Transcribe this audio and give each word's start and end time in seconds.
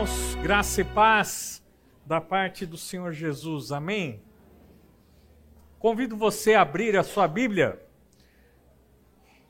irmãos, 0.00 0.34
graça 0.36 0.80
e 0.80 0.84
paz 0.84 1.62
da 2.06 2.22
parte 2.22 2.64
do 2.64 2.78
Senhor 2.78 3.12
Jesus, 3.12 3.70
amém? 3.70 4.22
Convido 5.78 6.16
você 6.16 6.54
a 6.54 6.62
abrir 6.62 6.96
a 6.96 7.02
sua 7.02 7.28
Bíblia 7.28 7.78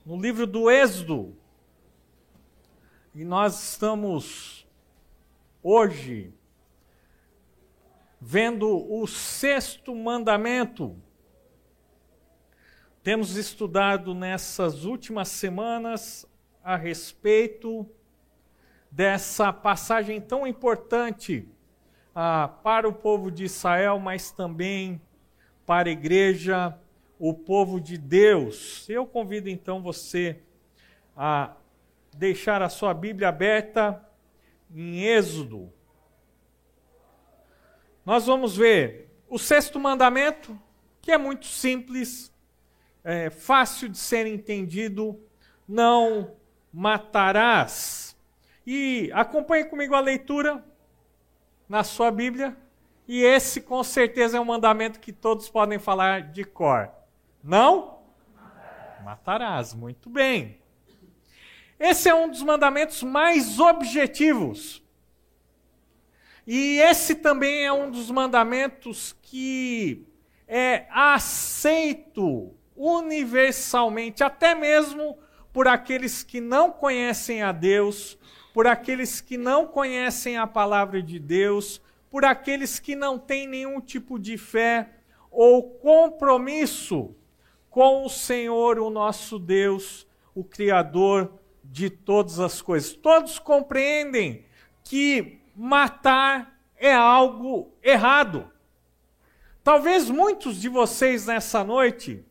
no 0.04 0.20
livro 0.20 0.48
do 0.48 0.68
Êxodo, 0.68 1.36
e 3.14 3.24
nós 3.24 3.62
estamos 3.62 4.66
hoje 5.62 6.34
vendo 8.20 8.92
o 8.92 9.06
sexto 9.06 9.94
mandamento. 9.94 11.00
Temos 13.04 13.36
estudado 13.36 14.14
nessas 14.14 14.84
últimas 14.84 15.28
semanas 15.28 16.26
a 16.64 16.74
respeito 16.74 17.88
dessa 18.90 19.52
passagem 19.52 20.20
tão 20.20 20.46
importante 20.46 21.48
ah, 22.14 22.50
para 22.62 22.88
o 22.88 22.92
povo 22.92 23.30
de 23.30 23.44
Israel, 23.44 23.98
mas 23.98 24.30
também 24.30 25.00
para 25.64 25.88
a 25.88 25.92
igreja, 25.92 26.76
o 27.18 27.32
povo 27.32 27.80
de 27.80 27.96
Deus. 27.96 28.88
Eu 28.88 29.06
convido 29.06 29.48
então 29.48 29.82
você 29.82 30.40
a 31.16 31.54
deixar 32.16 32.62
a 32.62 32.68
sua 32.68 32.92
Bíblia 32.92 33.28
aberta 33.28 34.04
em 34.74 35.04
Êxodo. 35.04 35.72
Nós 38.04 38.26
vamos 38.26 38.56
ver 38.56 39.10
o 39.28 39.38
sexto 39.38 39.78
mandamento, 39.78 40.58
que 41.00 41.12
é 41.12 41.18
muito 41.18 41.46
simples, 41.46 42.32
é 43.04 43.30
fácil 43.30 43.88
de 43.88 43.98
ser 43.98 44.26
entendido: 44.26 45.20
não 45.68 46.34
matarás. 46.72 48.09
E 48.66 49.10
acompanhe 49.14 49.64
comigo 49.64 49.94
a 49.94 50.00
leitura 50.00 50.64
na 51.68 51.82
sua 51.84 52.10
Bíblia. 52.10 52.56
E 53.06 53.22
esse, 53.22 53.60
com 53.60 53.82
certeza, 53.82 54.36
é 54.36 54.40
um 54.40 54.44
mandamento 54.44 55.00
que 55.00 55.12
todos 55.12 55.48
podem 55.48 55.78
falar 55.78 56.22
de 56.30 56.44
cor. 56.44 56.90
Não? 57.42 57.98
Matarás. 59.02 59.74
Muito 59.74 60.08
bem. 60.10 60.60
Esse 61.78 62.08
é 62.08 62.14
um 62.14 62.28
dos 62.28 62.42
mandamentos 62.42 63.02
mais 63.02 63.58
objetivos. 63.58 64.82
E 66.46 66.78
esse 66.80 67.14
também 67.14 67.64
é 67.64 67.72
um 67.72 67.90
dos 67.90 68.10
mandamentos 68.10 69.16
que 69.22 70.06
é 70.46 70.86
aceito 70.90 72.54
universalmente, 72.76 74.24
até 74.24 74.54
mesmo 74.54 75.18
por 75.52 75.68
aqueles 75.68 76.22
que 76.22 76.40
não 76.40 76.70
conhecem 76.70 77.42
a 77.42 77.52
Deus 77.52 78.18
por 78.52 78.66
aqueles 78.66 79.20
que 79.20 79.36
não 79.36 79.66
conhecem 79.66 80.36
a 80.36 80.46
palavra 80.46 81.02
de 81.02 81.18
Deus, 81.18 81.80
por 82.10 82.24
aqueles 82.24 82.78
que 82.78 82.96
não 82.96 83.18
têm 83.18 83.46
nenhum 83.46 83.80
tipo 83.80 84.18
de 84.18 84.36
fé 84.36 84.90
ou 85.30 85.70
compromisso 85.74 87.14
com 87.68 88.04
o 88.04 88.08
Senhor, 88.08 88.78
o 88.78 88.90
nosso 88.90 89.38
Deus, 89.38 90.06
o 90.34 90.42
Criador 90.42 91.32
de 91.62 91.88
todas 91.88 92.40
as 92.40 92.60
coisas. 92.60 92.92
Todos 92.92 93.38
compreendem 93.38 94.44
que 94.82 95.40
matar 95.54 96.60
é 96.76 96.92
algo 96.92 97.72
errado. 97.82 98.50
Talvez 99.62 100.10
muitos 100.10 100.60
de 100.60 100.68
vocês 100.68 101.26
nessa 101.26 101.62
noite 101.62 102.24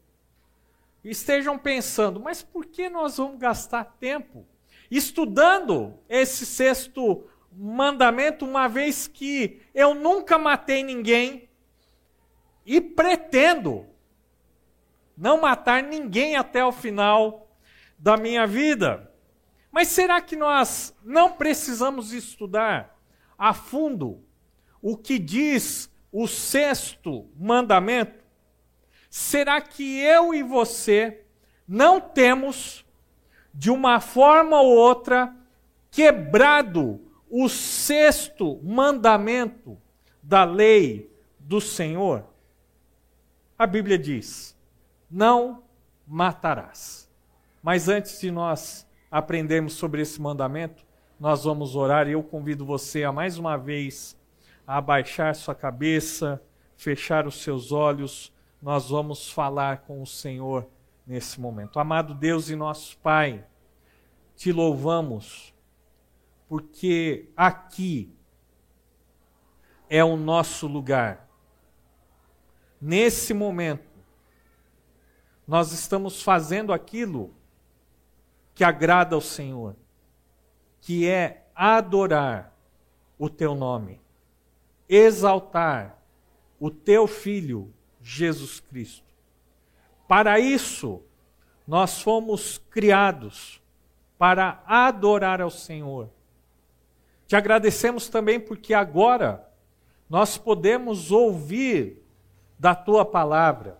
estejam 1.03 1.58
pensando, 1.58 2.20
mas 2.20 2.44
por 2.44 2.66
que 2.66 2.90
nós 2.90 3.17
vamos 3.17 3.40
gastar 3.40 3.86
tempo 4.00 4.45
estudando 4.89 5.99
esse 6.07 6.45
sexto 6.45 7.27
mandamento, 7.51 8.45
uma 8.45 8.67
vez 8.67 9.07
que 9.07 9.61
eu 9.73 9.93
nunca 9.93 10.37
matei 10.37 10.83
ninguém 10.83 11.49
e 12.65 12.79
pretendo 12.79 13.85
não 15.17 15.41
matar 15.41 15.83
ninguém 15.83 16.35
até 16.35 16.63
o 16.63 16.72
final 16.72 17.49
da 17.97 18.16
minha 18.16 18.47
vida. 18.47 19.11
Mas 19.72 19.89
será 19.89 20.22
que 20.22 20.35
nós 20.35 20.95
não 21.03 21.33
precisamos 21.33 22.13
estudar 22.13 22.97
a 23.38 23.53
fundo 23.53 24.23
o 24.81 24.95
que 24.95 25.19
diz 25.19 25.91
o 26.11 26.28
sexto 26.28 27.29
mandamento? 27.35 28.23
Será 29.09 29.59
que 29.59 29.99
eu 29.99 30.33
e 30.33 30.41
você 30.41 31.25
não 31.67 31.99
temos 31.99 32.85
de 33.53 33.69
uma 33.71 33.99
forma 33.99 34.59
ou 34.61 34.75
outra, 34.75 35.35
quebrado 35.91 36.99
o 37.29 37.47
sexto 37.49 38.59
mandamento 38.63 39.77
da 40.21 40.43
lei 40.43 41.11
do 41.39 41.59
Senhor? 41.59 42.25
A 43.57 43.67
Bíblia 43.67 43.97
diz: 43.97 44.57
não 45.09 45.63
matarás. 46.07 47.09
Mas 47.61 47.89
antes 47.89 48.19
de 48.21 48.31
nós 48.31 48.87
aprendermos 49.11 49.73
sobre 49.73 50.01
esse 50.01 50.21
mandamento, 50.21 50.85
nós 51.19 51.43
vamos 51.43 51.75
orar 51.75 52.07
e 52.07 52.13
eu 52.13 52.23
convido 52.23 52.66
você 52.66 53.03
a 53.03 53.11
mais 53.11 53.37
uma 53.37 53.57
vez 53.57 54.17
a 54.66 54.77
abaixar 54.77 55.35
sua 55.35 55.53
cabeça, 55.53 56.41
fechar 56.77 57.27
os 57.27 57.41
seus 57.41 57.71
olhos. 57.71 58.31
Nós 58.61 58.89
vamos 58.89 59.29
falar 59.29 59.79
com 59.79 60.01
o 60.01 60.07
Senhor 60.07 60.67
nesse 61.09 61.42
momento. 61.42 61.80
Amado 61.80 62.14
Deus 62.14 62.52
e 62.52 62.56
nosso 62.56 62.96
Pai, 63.00 63.44
te 64.36 64.52
louvamos, 64.52 65.52
porque 66.47 67.31
aqui 67.36 68.14
é 69.90 70.03
o 70.03 70.16
nosso 70.16 70.68
lugar. 70.68 71.28
Nesse 72.80 73.34
momento, 73.34 73.90
nós 75.47 75.72
estamos 75.72 76.22
fazendo 76.22 76.72
aquilo 76.72 77.34
que 78.53 78.64
agrada 78.64 79.16
ao 79.16 79.22
Senhor, 79.22 79.76
que 80.80 81.09
é 81.09 81.47
adorar 81.56 82.56
o 83.18 83.28
teu 83.28 83.56
nome, 83.56 84.00
exaltar 84.88 85.97
o 86.59 86.70
teu 86.70 87.08
filho 87.08 87.74
Jesus 88.00 88.59
Cristo. 88.59 89.09
Para 90.09 90.40
isso, 90.40 91.03
nós 91.68 92.02
fomos 92.02 92.58
criados 92.72 93.62
para 94.18 94.64
adorar 94.66 95.40
ao 95.40 95.52
Senhor. 95.52 96.09
Te 97.28 97.36
agradecemos 97.36 98.09
também 98.09 98.40
porque 98.40 98.74
agora 98.74 99.47
nós 100.09 100.36
podemos 100.36 101.12
ouvir 101.12 102.03
da 102.58 102.74
tua 102.74 103.06
palavra, 103.06 103.78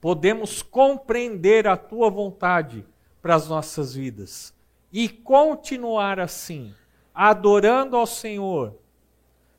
podemos 0.00 0.62
compreender 0.62 1.66
a 1.66 1.76
tua 1.76 2.08
vontade 2.08 2.86
para 3.20 3.34
as 3.34 3.48
nossas 3.48 3.94
vidas 3.94 4.54
e 4.92 5.08
continuar 5.08 6.20
assim, 6.20 6.72
adorando 7.12 7.96
ao 7.96 8.06
Senhor 8.06 8.78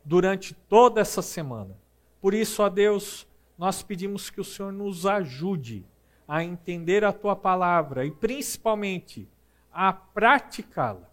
durante 0.01 0.53
toda 0.53 1.01
essa 1.01 1.21
semana. 1.21 1.77
Por 2.21 2.33
isso, 2.33 2.63
ó 2.63 2.69
Deus, 2.69 3.27
nós 3.59 3.83
pedimos 3.83 4.29
que 4.29 4.39
o 4.39 4.43
Senhor 4.43 4.71
nos 4.71 5.05
ajude 5.05 5.85
a 6.25 6.41
entender 6.41 7.03
a 7.03 7.11
tua 7.11 7.35
palavra 7.35 8.05
e 8.05 8.11
principalmente 8.11 9.27
a 9.69 9.91
praticá-la. 9.91 11.09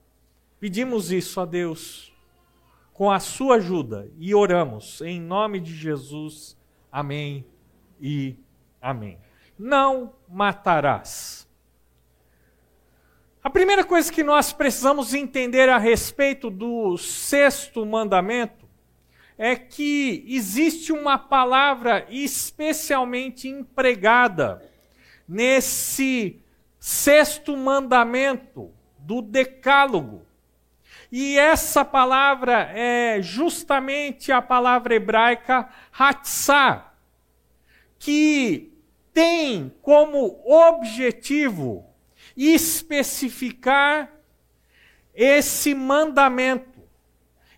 Pedimos 0.60 1.10
isso 1.10 1.40
a 1.40 1.44
Deus 1.44 2.14
com 2.92 3.10
a 3.10 3.18
sua 3.18 3.56
ajuda 3.56 4.08
e 4.16 4.32
oramos 4.32 5.00
em 5.00 5.20
nome 5.20 5.58
de 5.58 5.74
Jesus. 5.74 6.56
Amém 6.90 7.44
e 8.00 8.36
amém. 8.80 9.18
Não 9.58 10.14
matarás. 10.28 11.48
A 13.42 13.50
primeira 13.50 13.84
coisa 13.84 14.12
que 14.12 14.22
nós 14.22 14.52
precisamos 14.52 15.14
entender 15.14 15.68
a 15.68 15.78
respeito 15.78 16.48
do 16.48 16.96
sexto 16.96 17.84
mandamento 17.84 18.65
é 19.38 19.54
que 19.54 20.24
existe 20.26 20.92
uma 20.92 21.18
palavra 21.18 22.06
especialmente 22.08 23.48
empregada 23.48 24.62
nesse 25.28 26.40
sexto 26.78 27.56
mandamento 27.56 28.72
do 28.98 29.20
Decálogo. 29.20 30.24
E 31.10 31.38
essa 31.38 31.84
palavra 31.84 32.70
é 32.74 33.20
justamente 33.20 34.32
a 34.32 34.42
palavra 34.42 34.94
hebraica 34.94 35.68
hatzah, 35.96 36.92
que 37.98 38.72
tem 39.12 39.72
como 39.82 40.42
objetivo 40.44 41.86
especificar 42.36 44.10
esse 45.14 45.74
mandamento 45.74 46.75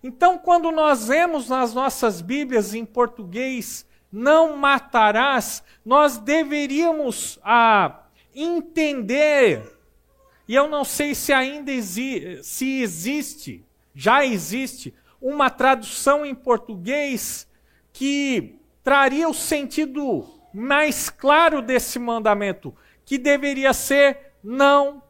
então, 0.02 0.38
quando 0.38 0.70
nós 0.70 1.08
vemos 1.08 1.48
nas 1.48 1.74
nossas 1.74 2.20
Bíblias 2.20 2.74
em 2.74 2.84
português, 2.84 3.86
não 4.10 4.56
matarás, 4.56 5.62
nós 5.84 6.16
deveríamos 6.18 7.38
ah, 7.42 8.04
entender, 8.34 9.62
e 10.46 10.54
eu 10.54 10.68
não 10.68 10.84
sei 10.84 11.14
se 11.14 11.32
ainda 11.32 11.70
exi 11.70 12.40
se 12.42 12.80
existe, 12.80 13.64
já 13.94 14.24
existe 14.24 14.94
uma 15.20 15.50
tradução 15.50 16.24
em 16.24 16.34
português 16.34 17.46
que 17.92 18.58
traria 18.82 19.28
o 19.28 19.34
sentido 19.34 20.26
mais 20.54 21.10
claro 21.10 21.60
desse 21.60 21.98
mandamento, 21.98 22.74
que 23.04 23.18
deveria 23.18 23.74
ser 23.74 24.32
não 24.42 25.02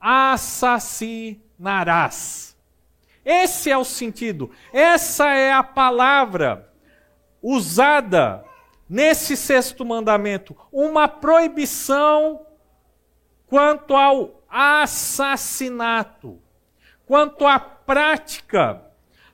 assassinarás. 0.00 2.55
Esse 3.26 3.72
é 3.72 3.76
o 3.76 3.84
sentido, 3.84 4.52
essa 4.72 5.34
é 5.34 5.52
a 5.52 5.60
palavra 5.60 6.72
usada 7.42 8.44
nesse 8.88 9.36
sexto 9.36 9.84
mandamento, 9.84 10.56
uma 10.70 11.08
proibição 11.08 12.46
quanto 13.48 13.96
ao 13.96 14.44
assassinato, 14.48 16.40
quanto 17.04 17.44
à 17.44 17.58
prática 17.58 18.80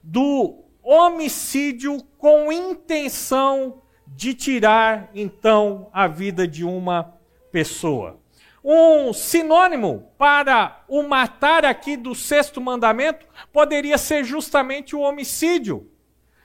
do 0.03 0.65
homicídio 0.83 2.03
com 2.17 2.51
intenção 2.51 3.83
de 4.07 4.33
tirar 4.33 5.11
então 5.15 5.91
a 5.93 6.07
vida 6.07 6.49
de 6.49 6.65
uma 6.65 7.13
pessoa. 7.51 8.22
Um 8.65 9.13
sinônimo 9.13 10.13
para 10.17 10.85
o 10.87 11.03
matar 11.03 11.65
aqui 11.65 11.97
do 11.97 12.15
sexto 12.15 12.61
mandamento 12.61 13.27
poderia 13.53 13.99
ser 13.99 14.25
justamente 14.25 14.95
o 14.95 15.01
homicídio. 15.01 15.91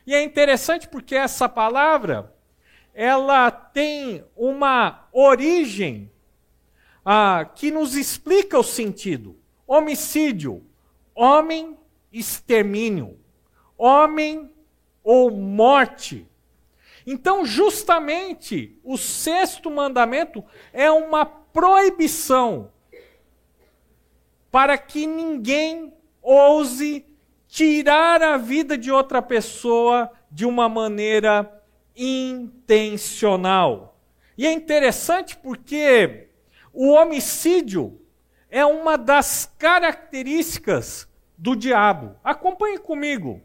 E 0.05 0.15
é 0.15 0.23
interessante 0.23 0.87
porque 0.87 1.15
essa 1.15 1.47
palavra 1.47 2.33
ela 2.93 3.51
tem 3.51 4.23
uma 4.35 5.07
origem 5.11 6.11
ah, 7.05 7.45
que 7.53 7.69
nos 7.69 7.95
explica 7.95 8.57
o 8.57 8.63
sentido. 8.63 9.37
Homicídio, 9.67 10.65
homem, 11.13 11.77
extermínio, 12.11 13.19
homem 13.77 14.51
ou 15.03 15.29
morte. 15.29 16.27
Então, 17.09 17.45
justamente, 17.45 18.77
o 18.83 18.97
sexto 18.97 19.71
mandamento 19.71 20.43
é 20.73 20.91
uma 20.91 21.25
proibição 21.25 22.69
para 24.51 24.77
que 24.77 25.07
ninguém 25.07 25.93
ouse 26.21 27.05
tirar 27.47 28.21
a 28.21 28.35
vida 28.35 28.77
de 28.77 28.91
outra 28.91 29.21
pessoa 29.21 30.11
de 30.29 30.45
uma 30.45 30.67
maneira 30.67 31.63
intencional. 31.95 33.97
E 34.37 34.45
é 34.45 34.51
interessante 34.51 35.37
porque 35.37 36.27
o 36.73 36.89
homicídio 36.89 38.01
é 38.51 38.65
uma 38.65 38.97
das 38.97 39.49
características 39.57 41.07
do 41.37 41.55
diabo. 41.55 42.17
Acompanhe 42.21 42.77
comigo 42.77 43.41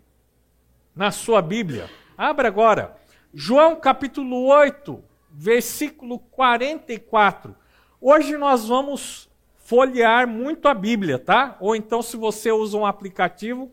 na 0.97 1.13
sua 1.13 1.41
Bíblia. 1.41 1.89
Abra 2.19 2.49
agora. 2.49 3.01
João 3.35 3.77
capítulo 3.77 4.45
8, 4.45 5.03
versículo 5.31 6.19
44. 6.19 7.57
Hoje 7.99 8.37
nós 8.37 8.69
vamos 8.69 9.27
folhear 9.57 10.29
muito 10.29 10.69
a 10.69 10.75
Bíblia, 10.75 11.19
tá? 11.19 11.57
Ou 11.59 11.75
então, 11.75 12.03
se 12.03 12.15
você 12.15 12.53
usa 12.53 12.77
um 12.77 12.85
aplicativo, 12.85 13.73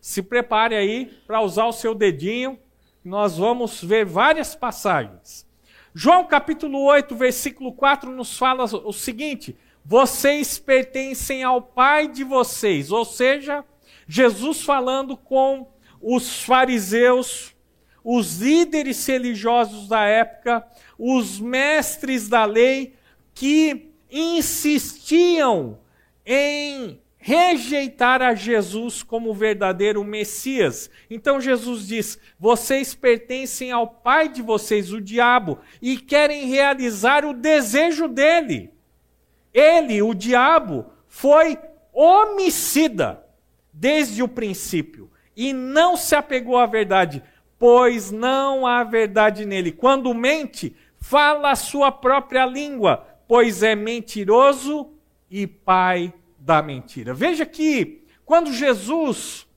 se 0.00 0.22
prepare 0.22 0.74
aí 0.74 1.04
para 1.26 1.42
usar 1.42 1.66
o 1.66 1.72
seu 1.72 1.94
dedinho. 1.94 2.58
Nós 3.04 3.36
vamos 3.36 3.84
ver 3.84 4.06
várias 4.06 4.54
passagens. 4.54 5.46
João 5.92 6.24
capítulo 6.24 6.82
8, 6.84 7.14
versículo 7.14 7.74
4 7.74 8.10
nos 8.10 8.38
fala 8.38 8.64
o 8.64 8.92
seguinte: 8.92 9.54
Vocês 9.84 10.58
pertencem 10.58 11.44
ao 11.44 11.60
Pai 11.60 12.08
de 12.08 12.24
vocês, 12.24 12.90
ou 12.90 13.04
seja, 13.04 13.66
Jesus 14.08 14.62
falando 14.62 15.14
com 15.14 15.68
os 16.00 16.42
fariseus 16.42 17.53
os 18.04 18.40
líderes 18.40 19.04
religiosos 19.06 19.88
da 19.88 20.04
época, 20.04 20.64
os 20.98 21.40
mestres 21.40 22.28
da 22.28 22.44
lei, 22.44 22.94
que 23.34 23.90
insistiam 24.10 25.78
em 26.24 27.00
rejeitar 27.16 28.20
a 28.20 28.34
Jesus 28.34 29.02
como 29.02 29.32
verdadeiro 29.32 30.04
Messias. 30.04 30.90
Então 31.08 31.40
Jesus 31.40 31.88
diz: 31.88 32.18
vocês 32.38 32.94
pertencem 32.94 33.72
ao 33.72 33.86
pai 33.86 34.28
de 34.28 34.42
vocês, 34.42 34.92
o 34.92 35.00
diabo, 35.00 35.58
e 35.80 35.96
querem 35.96 36.46
realizar 36.46 37.24
o 37.24 37.32
desejo 37.32 38.06
dele. 38.06 38.70
Ele, 39.54 40.02
o 40.02 40.12
diabo, 40.12 40.84
foi 41.08 41.58
homicida 41.92 43.24
desde 43.72 44.22
o 44.22 44.28
princípio 44.28 45.10
e 45.36 45.52
não 45.52 45.96
se 45.96 46.14
apegou 46.14 46.58
à 46.58 46.66
verdade 46.66 47.22
pois 47.64 48.10
não 48.10 48.66
há 48.66 48.84
verdade 48.84 49.46
nele. 49.46 49.72
Quando 49.72 50.12
mente, 50.12 50.76
fala 50.98 51.52
a 51.52 51.56
sua 51.56 51.90
própria 51.90 52.44
língua, 52.44 52.98
pois 53.26 53.62
é 53.62 53.74
mentiroso 53.74 54.92
e 55.30 55.46
pai 55.46 56.12
da 56.38 56.60
mentira. 56.60 57.14
Veja 57.14 57.46
que 57.46 58.04
quando 58.22 58.52
Jesus 58.52 59.48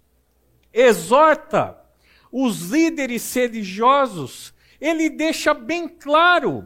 exorta 0.72 1.78
os 2.32 2.72
líderes 2.72 3.34
religiosos, 3.34 4.54
ele 4.80 5.10
deixa 5.10 5.54
bem 5.54 5.90
claro 5.90 6.66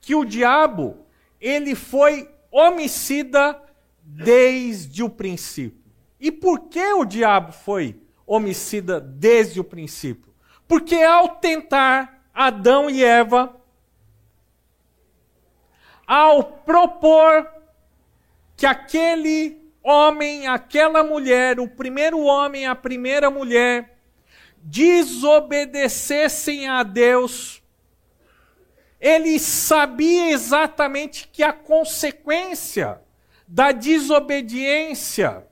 que 0.00 0.16
o 0.16 0.24
diabo, 0.24 1.06
ele 1.40 1.76
foi 1.76 2.28
homicida 2.50 3.56
desde 4.02 5.00
o 5.00 5.08
princípio. 5.08 5.92
E 6.18 6.32
por 6.32 6.62
que 6.62 6.92
o 6.94 7.04
diabo 7.04 7.52
foi 7.52 8.02
homicida 8.28 9.00
desde 9.00 9.58
o 9.58 9.64
princípio. 9.64 10.32
Porque 10.68 10.96
ao 10.96 11.36
tentar 11.36 12.22
Adão 12.34 12.90
e 12.90 13.02
Eva, 13.02 13.56
ao 16.06 16.44
propor 16.44 17.50
que 18.54 18.66
aquele 18.66 19.58
homem, 19.82 20.46
aquela 20.46 21.02
mulher, 21.02 21.58
o 21.58 21.66
primeiro 21.66 22.20
homem, 22.20 22.66
a 22.66 22.74
primeira 22.74 23.30
mulher, 23.30 23.98
desobedecessem 24.58 26.68
a 26.68 26.82
Deus, 26.82 27.62
ele 29.00 29.38
sabia 29.38 30.30
exatamente 30.30 31.28
que 31.28 31.42
a 31.42 31.52
consequência 31.52 33.00
da 33.46 33.72
desobediência 33.72 35.47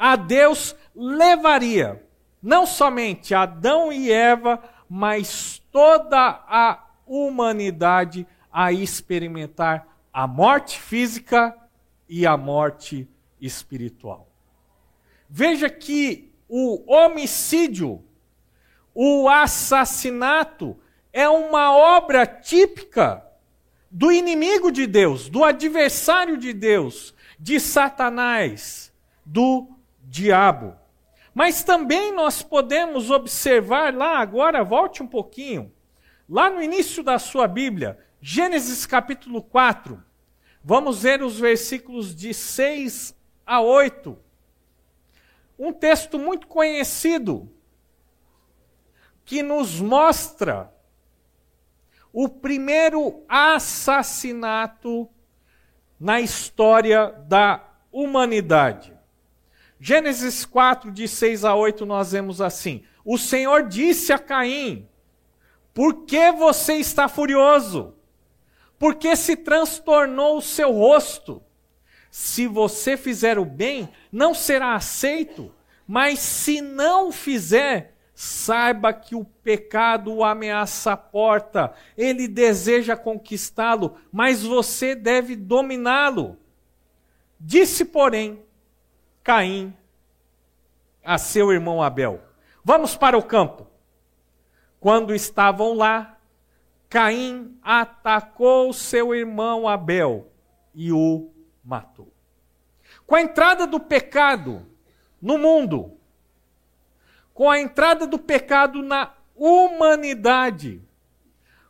a 0.00 0.16
Deus 0.16 0.74
levaria 0.96 2.02
não 2.42 2.64
somente 2.64 3.34
Adão 3.34 3.92
e 3.92 4.10
Eva, 4.10 4.62
mas 4.88 5.60
toda 5.70 6.18
a 6.18 6.82
humanidade 7.06 8.26
a 8.50 8.72
experimentar 8.72 9.86
a 10.10 10.26
morte 10.26 10.80
física 10.80 11.54
e 12.08 12.26
a 12.26 12.34
morte 12.36 13.06
espiritual. 13.38 14.26
Veja 15.28 15.68
que 15.68 16.32
o 16.48 16.90
homicídio, 16.90 18.02
o 18.94 19.28
assassinato, 19.28 20.76
é 21.12 21.28
uma 21.28 21.76
obra 21.76 22.24
típica 22.26 23.22
do 23.90 24.10
inimigo 24.10 24.72
de 24.72 24.86
Deus, 24.86 25.28
do 25.28 25.44
adversário 25.44 26.38
de 26.38 26.54
Deus, 26.54 27.14
de 27.38 27.60
Satanás, 27.60 28.92
do 29.24 29.68
diabo. 30.10 30.76
Mas 31.32 31.62
também 31.62 32.12
nós 32.12 32.42
podemos 32.42 33.10
observar 33.10 33.94
lá 33.94 34.18
agora, 34.18 34.64
volte 34.64 35.02
um 35.02 35.06
pouquinho, 35.06 35.72
lá 36.28 36.50
no 36.50 36.60
início 36.60 37.04
da 37.04 37.18
sua 37.18 37.46
Bíblia, 37.46 37.96
Gênesis 38.20 38.84
capítulo 38.84 39.40
4. 39.40 40.02
Vamos 40.62 41.02
ver 41.02 41.22
os 41.22 41.38
versículos 41.38 42.14
de 42.14 42.34
6 42.34 43.16
a 43.46 43.60
8. 43.60 44.18
Um 45.56 45.72
texto 45.72 46.18
muito 46.18 46.48
conhecido 46.48 47.48
que 49.24 49.42
nos 49.42 49.80
mostra 49.80 50.74
o 52.12 52.28
primeiro 52.28 53.24
assassinato 53.28 55.08
na 55.98 56.20
história 56.20 57.12
da 57.28 57.64
humanidade. 57.92 58.99
Gênesis 59.82 60.44
4, 60.44 60.92
de 60.92 61.08
6 61.08 61.42
a 61.42 61.54
8, 61.54 61.86
nós 61.86 62.12
vemos 62.12 62.42
assim: 62.42 62.82
O 63.02 63.16
Senhor 63.16 63.66
disse 63.66 64.12
a 64.12 64.18
Caim: 64.18 64.86
Por 65.72 66.04
que 66.04 66.30
você 66.32 66.74
está 66.74 67.08
furioso? 67.08 67.94
Por 68.78 68.96
que 68.96 69.16
se 69.16 69.36
transtornou 69.36 70.36
o 70.36 70.42
seu 70.42 70.70
rosto? 70.70 71.42
Se 72.10 72.46
você 72.46 72.94
fizer 72.94 73.38
o 73.38 73.44
bem, 73.44 73.88
não 74.12 74.34
será 74.34 74.74
aceito, 74.74 75.50
mas 75.86 76.18
se 76.18 76.60
não 76.60 77.10
fizer, 77.10 77.96
saiba 78.14 78.92
que 78.92 79.14
o 79.14 79.24
pecado 79.24 80.12
o 80.12 80.22
ameaça 80.22 80.92
a 80.92 80.96
porta, 80.96 81.72
ele 81.96 82.28
deseja 82.28 82.96
conquistá-lo, 82.96 83.96
mas 84.12 84.42
você 84.42 84.94
deve 84.94 85.36
dominá-lo. 85.36 86.36
Disse, 87.38 87.84
porém, 87.86 88.42
Caim 89.22 89.76
a 91.04 91.18
seu 91.18 91.52
irmão 91.52 91.82
Abel. 91.82 92.20
Vamos 92.64 92.96
para 92.96 93.16
o 93.16 93.22
campo. 93.22 93.66
Quando 94.78 95.14
estavam 95.14 95.74
lá, 95.74 96.18
Caim 96.88 97.58
atacou 97.62 98.72
seu 98.72 99.14
irmão 99.14 99.68
Abel 99.68 100.32
e 100.74 100.92
o 100.92 101.30
matou. 101.64 102.12
Com 103.06 103.14
a 103.14 103.20
entrada 103.20 103.66
do 103.66 103.78
pecado 103.78 104.66
no 105.20 105.38
mundo, 105.38 105.96
com 107.34 107.50
a 107.50 107.60
entrada 107.60 108.06
do 108.06 108.18
pecado 108.18 108.82
na 108.82 109.12
humanidade, 109.34 110.82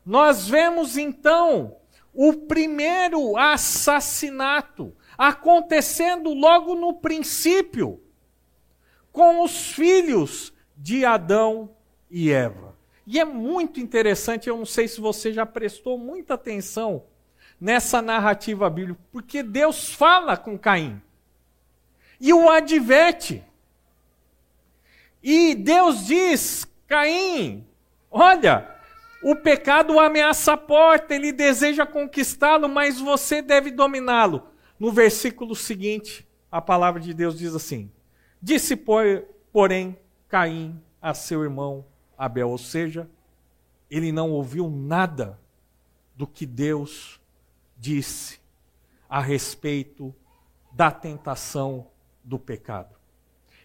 nós 0.04 0.48
vemos 0.48 0.96
então 0.96 1.76
o 2.12 2.32
primeiro 2.32 3.36
assassinato 3.36 4.96
acontecendo 5.20 6.32
logo 6.32 6.74
no 6.74 6.94
princípio, 6.94 8.02
com 9.12 9.44
os 9.44 9.70
filhos 9.70 10.50
de 10.74 11.04
Adão 11.04 11.76
e 12.10 12.30
Eva. 12.30 12.74
E 13.06 13.20
é 13.20 13.24
muito 13.26 13.78
interessante, 13.80 14.48
eu 14.48 14.56
não 14.56 14.64
sei 14.64 14.88
se 14.88 14.98
você 14.98 15.30
já 15.30 15.44
prestou 15.44 15.98
muita 15.98 16.32
atenção 16.32 17.04
nessa 17.60 18.00
narrativa 18.00 18.70
bíblica, 18.70 18.98
porque 19.12 19.42
Deus 19.42 19.92
fala 19.92 20.38
com 20.38 20.58
Caim 20.58 21.02
e 22.18 22.32
o 22.32 22.48
adverte. 22.48 23.44
E 25.22 25.54
Deus 25.54 26.06
diz: 26.06 26.66
Caim, 26.88 27.68
olha, 28.10 28.74
o 29.22 29.36
pecado 29.36 30.00
ameaça 30.00 30.54
a 30.54 30.56
porta, 30.56 31.14
ele 31.14 31.30
deseja 31.30 31.84
conquistá-lo, 31.84 32.70
mas 32.70 32.98
você 32.98 33.42
deve 33.42 33.70
dominá-lo. 33.70 34.49
No 34.80 34.90
versículo 34.90 35.54
seguinte, 35.54 36.26
a 36.50 36.58
palavra 36.58 36.98
de 36.98 37.12
Deus 37.12 37.38
diz 37.38 37.54
assim: 37.54 37.92
Disse, 38.40 38.74
porém, 39.52 39.98
Caim 40.26 40.80
a 41.02 41.12
seu 41.12 41.42
irmão 41.42 41.84
Abel, 42.16 42.48
ou 42.48 42.56
seja, 42.56 43.08
ele 43.90 44.10
não 44.10 44.30
ouviu 44.30 44.70
nada 44.70 45.38
do 46.16 46.26
que 46.26 46.46
Deus 46.46 47.20
disse 47.76 48.40
a 49.08 49.20
respeito 49.20 50.14
da 50.72 50.90
tentação 50.90 51.88
do 52.22 52.38
pecado. 52.38 52.94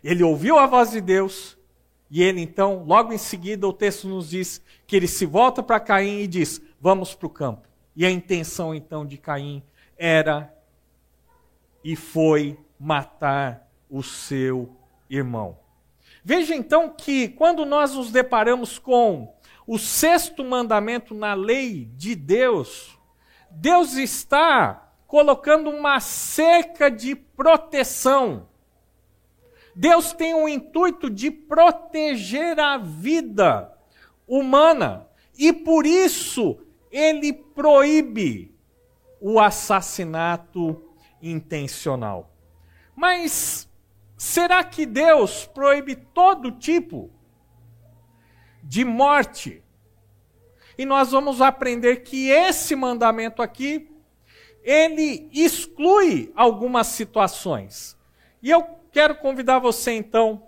Ele 0.04 0.24
ouviu 0.24 0.58
a 0.58 0.66
voz 0.66 0.92
de 0.92 1.02
Deus 1.02 1.58
e 2.10 2.22
ele 2.22 2.42
então, 2.42 2.84
logo 2.84 3.14
em 3.14 3.18
seguida, 3.18 3.68
o 3.68 3.74
texto 3.74 4.08
nos 4.08 4.30
diz 4.30 4.62
que 4.86 4.96
ele 4.96 5.08
se 5.08 5.26
volta 5.26 5.64
para 5.64 5.80
Caim 5.80 6.20
e 6.20 6.28
diz: 6.28 6.62
Vamos 6.80 7.16
para 7.16 7.28
o 7.28 7.30
campo. 7.30 7.68
E 7.96 8.06
a 8.06 8.12
intenção 8.12 8.76
então 8.76 9.06
de 9.06 9.18
Caim 9.18 9.64
era 9.98 10.55
e 11.86 11.96
foi 11.96 12.58
matar 12.80 13.70
o 13.88 14.02
seu 14.02 14.76
irmão. 15.08 15.60
Veja 16.24 16.56
então 16.56 16.90
que 16.90 17.28
quando 17.30 17.64
nós 17.64 17.94
nos 17.94 18.12
deparamos 18.12 18.80
com 18.80 19.32
o 19.68 19.78
sexto 19.78 20.44
mandamento 20.44 21.14
na 21.14 21.36
lei 21.36 21.86
de 21.96 22.16
Deus, 22.16 22.98
Deus 23.52 23.94
está 23.94 24.94
colocando 25.06 25.70
uma 25.70 26.00
cerca 26.00 26.90
de 26.90 27.16
proteção. 27.16 28.50
Deus 29.76 30.12
tem 30.12 30.34
o 30.34 30.50
intuito 30.50 31.08
de 31.08 31.30
proteger 31.30 32.60
a 32.60 32.80
vida 32.80 33.72
humana 34.28 35.08
e 35.38 35.54
por 35.54 35.86
isso 35.86 36.58
ele 36.90 37.32
proíbe 37.32 38.56
o 39.22 39.40
assassinato 39.40 40.85
intencional. 41.30 42.32
Mas 42.96 43.70
será 44.18 44.64
que 44.64 44.86
Deus 44.86 45.46
proíbe 45.46 45.96
todo 45.96 46.52
tipo 46.52 47.12
de 48.64 48.86
morte? 48.86 49.64
E 50.78 50.86
nós 50.86 51.12
vamos 51.12 51.42
aprender 51.42 51.98
que 52.04 52.30
esse 52.30 52.76
mandamento 52.76 53.42
aqui 53.42 53.90
ele 54.64 55.30
exclui 55.32 56.32
algumas 56.36 56.88
situações. 56.88 57.98
E 58.42 58.50
eu 58.50 58.64
quero 58.92 59.16
convidar 59.16 59.60
você 59.60 59.92
então 59.92 60.48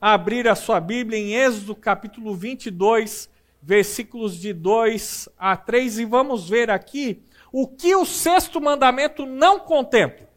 a 0.00 0.14
abrir 0.14 0.48
a 0.48 0.54
sua 0.54 0.80
Bíblia 0.80 1.18
em 1.18 1.34
Êxodo 1.34 1.74
capítulo 1.74 2.34
22, 2.34 3.28
versículos 3.60 4.38
de 4.38 4.52
2 4.52 5.28
a 5.36 5.56
3 5.56 5.98
e 5.98 6.04
vamos 6.04 6.48
ver 6.48 6.70
aqui 6.70 7.22
o 7.52 7.66
que 7.66 7.94
o 7.94 8.04
sexto 8.04 8.60
mandamento 8.60 9.24
não 9.26 9.60
contempla. 9.60 10.28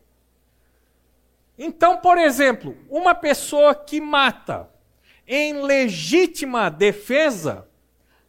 Então, 1.57 1.97
por 1.97 2.17
exemplo, 2.17 2.77
uma 2.89 3.13
pessoa 3.13 3.75
que 3.75 4.01
mata 4.01 4.69
em 5.27 5.61
legítima 5.61 6.69
defesa 6.69 7.67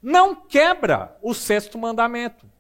não 0.03 0.35
quebra 0.35 1.17
o 1.23 1.33
sexto 1.33 1.79
mandamento. 1.79 2.51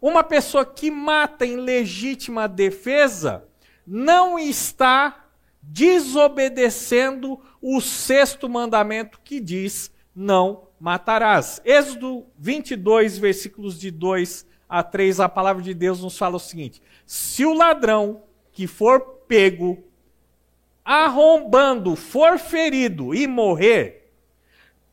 Uma 0.00 0.22
pessoa 0.22 0.64
que 0.64 0.90
mata 0.90 1.44
em 1.44 1.56
legítima 1.56 2.48
defesa 2.48 3.44
não 3.86 4.38
está 4.38 5.26
desobedecendo 5.60 7.40
o 7.60 7.80
sexto 7.80 8.48
mandamento 8.48 9.20
que 9.22 9.40
diz: 9.40 9.92
não 10.14 10.68
matarás. 10.78 11.60
Êxodo 11.64 12.26
22, 12.38 13.18
versículos 13.18 13.78
de 13.78 13.90
2 13.90 14.47
a 14.68 14.82
3, 14.82 15.20
a 15.20 15.28
palavra 15.28 15.62
de 15.62 15.72
Deus 15.72 16.02
nos 16.02 16.18
fala 16.18 16.36
o 16.36 16.40
seguinte: 16.40 16.82
se 17.06 17.44
o 17.44 17.54
ladrão 17.54 18.22
que 18.52 18.66
for 18.66 19.00
pego 19.26 19.82
arrombando 20.84 21.94
for 21.94 22.38
ferido 22.38 23.14
e 23.14 23.26
morrer, 23.26 24.10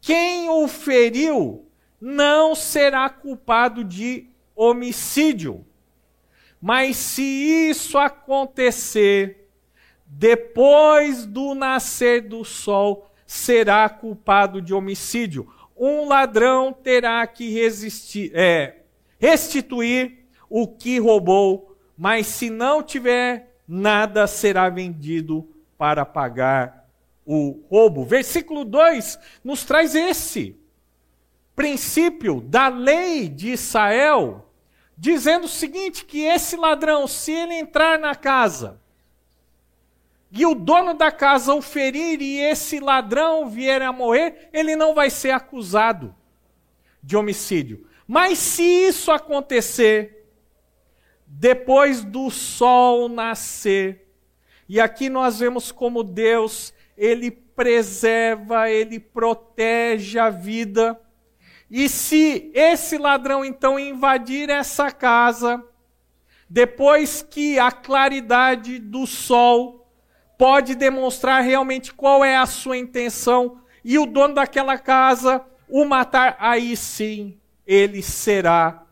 quem 0.01 0.49
o 0.49 0.67
feriu 0.67 1.65
não 1.99 2.53
será 2.53 3.09
culpado 3.09 3.83
de 3.83 4.27
homicídio. 4.55 5.65
Mas 6.61 6.97
se 6.97 7.23
isso 7.23 7.97
acontecer 7.97 9.49
depois 10.05 11.25
do 11.25 11.55
nascer 11.55 12.21
do 12.21 12.43
sol, 12.43 13.09
será 13.25 13.89
culpado 13.89 14.61
de 14.61 14.73
homicídio. 14.73 15.51
Um 15.75 16.07
ladrão 16.07 16.71
terá 16.71 17.25
que 17.27 17.51
resistir, 17.51 18.31
é, 18.33 18.84
restituir 19.19 20.25
o 20.49 20.67
que 20.67 20.99
roubou, 20.99 21.75
mas 21.97 22.27
se 22.27 22.49
não 22.49 22.83
tiver 22.83 23.55
nada, 23.67 24.27
será 24.27 24.69
vendido 24.69 25.47
para 25.77 26.05
pagar 26.05 26.87
o 27.25 27.59
roubo. 27.69 28.05
Versículo 28.05 28.63
2 28.63 29.17
nos 29.43 29.63
traz 29.63 29.95
esse 29.95 30.55
princípio 31.55 32.41
da 32.41 32.67
lei 32.67 33.29
de 33.29 33.51
Israel, 33.51 34.51
dizendo 34.97 35.45
o 35.45 35.49
seguinte: 35.49 36.05
que 36.05 36.21
esse 36.21 36.55
ladrão, 36.55 37.07
se 37.07 37.31
ele 37.31 37.55
entrar 37.55 37.97
na 37.97 38.13
casa 38.13 38.79
e 40.31 40.45
o 40.45 40.53
dono 40.53 40.93
da 40.93 41.11
casa 41.11 41.53
o 41.53 41.61
ferir 41.61 42.21
e 42.21 42.39
esse 42.39 42.79
ladrão 42.79 43.49
vier 43.49 43.81
a 43.81 43.93
morrer, 43.93 44.49
ele 44.51 44.75
não 44.75 44.93
vai 44.93 45.09
ser 45.09 45.31
acusado 45.31 46.13
de 47.01 47.15
homicídio. 47.15 47.87
Mas 48.07 48.37
se 48.37 48.63
isso 48.63 49.11
acontecer 49.11 50.27
depois 51.27 52.03
do 52.03 52.29
sol 52.29 53.09
nascer, 53.09 54.07
e 54.69 54.79
aqui 54.79 55.09
nós 55.09 55.39
vemos 55.39 55.71
como 55.71 56.03
Deus, 56.03 56.73
ele 56.97 57.31
preserva, 57.31 58.69
ele 58.69 58.99
protege 58.99 60.17
a 60.19 60.29
vida 60.29 60.99
e 61.69 61.89
se 61.89 62.51
esse 62.53 62.97
ladrão 62.97 63.43
então 63.43 63.79
invadir 63.79 64.49
essa 64.49 64.91
casa, 64.91 65.63
depois 66.49 67.23
que 67.23 67.57
a 67.57 67.71
claridade 67.71 68.77
do 68.77 69.07
sol 69.07 69.89
pode 70.37 70.75
demonstrar 70.75 71.41
realmente 71.41 71.93
qual 71.93 72.23
é 72.23 72.35
a 72.35 72.45
sua 72.45 72.77
intenção, 72.77 73.61
e 73.83 73.97
o 73.97 74.05
dono 74.05 74.35
daquela 74.35 74.77
casa 74.77 75.45
o 75.67 75.85
matar, 75.85 76.35
aí 76.39 76.75
sim 76.75 77.39
ele 77.65 78.01
será 78.01 78.85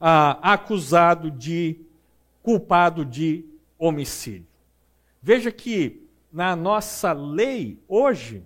ah, 0.00 0.38
acusado 0.52 1.30
de 1.30 1.80
culpado 2.42 3.04
de 3.04 3.44
homicídio. 3.78 4.46
Veja 5.22 5.52
que 5.52 6.08
na 6.32 6.54
nossa 6.54 7.12
lei 7.12 7.82
hoje, 7.88 8.44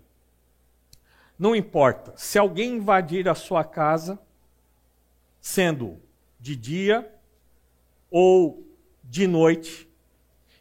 não 1.38 1.54
importa 1.54 2.14
se 2.16 2.38
alguém 2.38 2.76
invadir 2.76 3.28
a 3.28 3.34
sua 3.34 3.62
casa, 3.62 4.18
sendo 5.40 6.00
de 6.40 6.56
dia 6.56 7.12
ou 8.10 8.66
de 9.02 9.26
noite, 9.26 9.88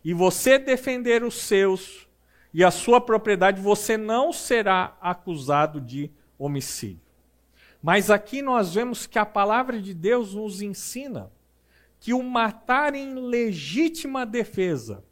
e 0.03 0.13
você 0.13 0.59
defender 0.59 1.23
os 1.23 1.35
seus 1.35 2.07
e 2.53 2.63
a 2.63 2.69
sua 2.69 3.01
propriedade, 3.01 3.61
você 3.61 3.97
não 3.97 4.31
será 4.31 4.95
acusado 5.01 5.81
de 5.81 6.11
homicídio. 6.37 7.02
Mas 7.83 8.09
aqui 8.09 8.41
nós 8.41 8.73
vemos 8.73 9.05
que 9.05 9.19
a 9.19 9.25
palavra 9.25 9.81
de 9.81 9.93
Deus 9.93 10.33
nos 10.33 10.61
ensina 10.61 11.29
que 11.99 12.13
o 12.13 12.23
matar 12.23 12.95
em 12.95 13.13
legítima 13.13 14.25
defesa 14.25 15.03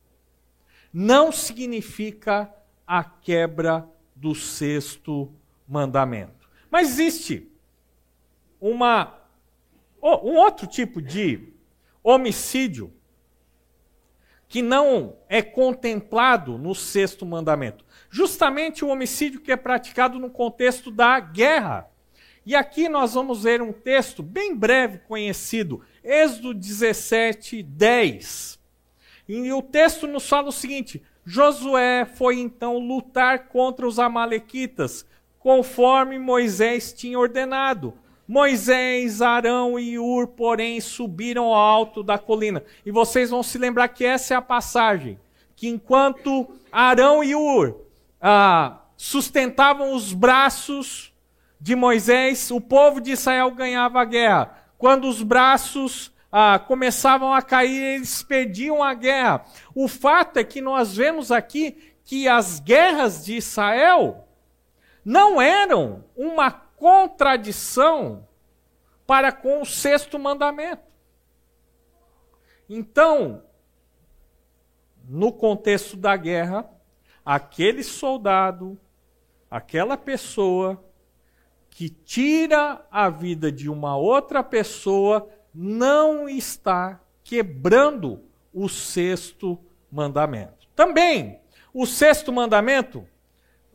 não 0.94 1.34
significa 1.34 2.50
a 2.88 3.04
quebra 3.04 3.88
do 4.16 4.34
sexto 4.34 5.30
mandamento. 5.68 6.50
Mas 6.70 6.90
existe 6.90 7.52
uma, 8.60 9.20
um 10.02 10.38
outro 10.38 10.66
tipo 10.66 11.02
de 11.02 11.54
homicídio 12.02 12.94
que 14.48 14.62
não 14.62 15.18
é 15.28 15.42
contemplado 15.42 16.58
no 16.58 16.74
sexto 16.74 17.26
mandamento. 17.26 17.86
Justamente 18.10 18.86
o 18.86 18.90
homicídio 18.90 19.42
que 19.42 19.52
é 19.52 19.58
praticado 19.58 20.20
no 20.20 20.30
contexto 20.30 20.90
da 20.90 21.20
guerra. 21.20 21.91
E 22.44 22.56
aqui 22.56 22.90
nós 22.90 23.14
vamos 23.14 23.44
ver 23.44 23.62
um 23.62 23.72
texto 23.72 24.24
bem 24.24 24.56
breve 24.56 25.00
conhecido, 25.00 25.82
Êxodo 26.04 26.54
17, 26.56 27.62
10. 27.62 28.60
E 29.28 29.54
o 29.54 29.62
texto 29.62 30.08
nos 30.08 30.28
fala 30.28 30.50
o 30.50 30.52
seguinte: 30.52 31.04
Josué 31.24 32.04
foi 32.06 32.40
então 32.40 32.80
lutar 32.80 33.48
contra 33.48 33.88
os 33.88 34.00
Amalequitas, 34.00 35.06
conforme 35.38 36.18
Moisés 36.18 36.92
tinha 36.92 37.20
ordenado. 37.20 37.94
Moisés, 38.28 39.22
Arão 39.22 39.78
e 39.78 40.00
Ur, 40.00 40.28
porém, 40.28 40.80
subiram 40.80 41.46
ao 41.46 41.54
alto 41.54 42.02
da 42.02 42.18
colina. 42.18 42.64
E 42.86 42.92
vocês 42.92 43.30
vão 43.30 43.44
se 43.44 43.58
lembrar 43.58 43.90
que 43.90 44.06
essa 44.06 44.34
é 44.34 44.38
a 44.38 44.42
passagem. 44.42 45.20
Que 45.56 45.68
enquanto 45.68 46.50
Arão 46.72 47.24
e 47.24 47.36
Ur 47.36 47.82
ah, 48.22 48.80
sustentavam 48.96 49.94
os 49.94 50.14
braços 50.14 51.11
de 51.62 51.76
Moisés, 51.76 52.50
o 52.50 52.60
povo 52.60 53.00
de 53.00 53.12
Israel 53.12 53.52
ganhava 53.52 54.02
a 54.02 54.06
guerra. 54.06 54.58
Quando 54.80 55.08
os 55.08 55.22
braços 55.22 56.12
ah, 56.32 56.58
começavam 56.58 57.32
a 57.32 57.40
cair, 57.40 57.98
eles 57.98 58.24
perdiam 58.24 58.84
a 58.84 58.96
guerra. 58.96 59.46
O 59.76 59.88
fato 59.88 60.38
é 60.38 60.44
que 60.44 60.60
nós 60.60 60.96
vemos 60.96 61.32
aqui 61.32 61.94
que 62.04 62.28
as 62.28 62.60
guerras 62.60 63.24
de 63.24 63.36
Israel 63.36 64.28
não 65.06 65.40
eram 65.40 66.04
uma 66.18 66.50
contradição 66.50 68.28
para 69.06 69.32
com 69.32 69.62
o 69.62 69.66
sexto 69.66 70.18
mandamento. 70.18 70.82
Então, 72.68 73.44
no 75.08 75.32
contexto 75.32 75.96
da 75.96 76.18
guerra, 76.18 76.68
aquele 77.24 77.84
soldado, 77.84 78.80
aquela 79.50 79.96
pessoa 79.96 80.84
que 81.72 81.90
tira 81.90 82.86
a 82.92 83.10
vida 83.10 83.52
de 83.52 83.70
uma 83.70 83.98
outra 83.98 84.44
pessoa, 84.44 85.28
não 85.54 86.30
está 86.30 87.02
quebrando 87.24 88.22
o 88.54 88.70
sexto 88.70 89.60
mandamento. 89.92 90.68
Também, 90.76 91.40
o 91.74 91.86
sexto 91.86 92.32
mandamento 92.32 93.08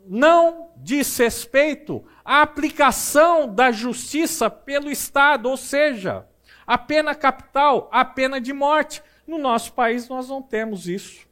não 0.06 0.70
diz 0.76 1.16
respeito 1.16 2.04
à 2.24 2.42
aplicação 2.42 3.52
da 3.52 3.72
justiça 3.72 4.48
pelo 4.48 4.90
Estado, 4.90 5.48
ou 5.48 5.56
seja, 5.56 6.26
a 6.66 6.78
pena 6.78 7.14
capital, 7.14 7.88
a 7.90 8.04
pena 8.04 8.40
de 8.40 8.52
morte. 8.52 9.02
No 9.26 9.38
nosso 9.38 9.72
país 9.72 10.08
nós 10.08 10.28
não 10.28 10.40
temos 10.40 10.86
isso 10.86 11.26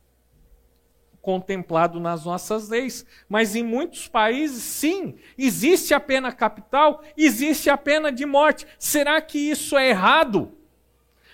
contemplado 1.24 1.98
nas 1.98 2.26
nossas 2.26 2.68
leis, 2.68 3.06
mas 3.26 3.56
em 3.56 3.62
muitos 3.62 4.06
países 4.06 4.62
sim, 4.62 5.14
existe 5.38 5.94
a 5.94 5.98
pena 5.98 6.30
capital, 6.30 7.02
existe 7.16 7.70
a 7.70 7.78
pena 7.78 8.12
de 8.12 8.26
morte. 8.26 8.66
Será 8.78 9.18
que 9.22 9.38
isso 9.38 9.76
é 9.78 9.88
errado? 9.88 10.52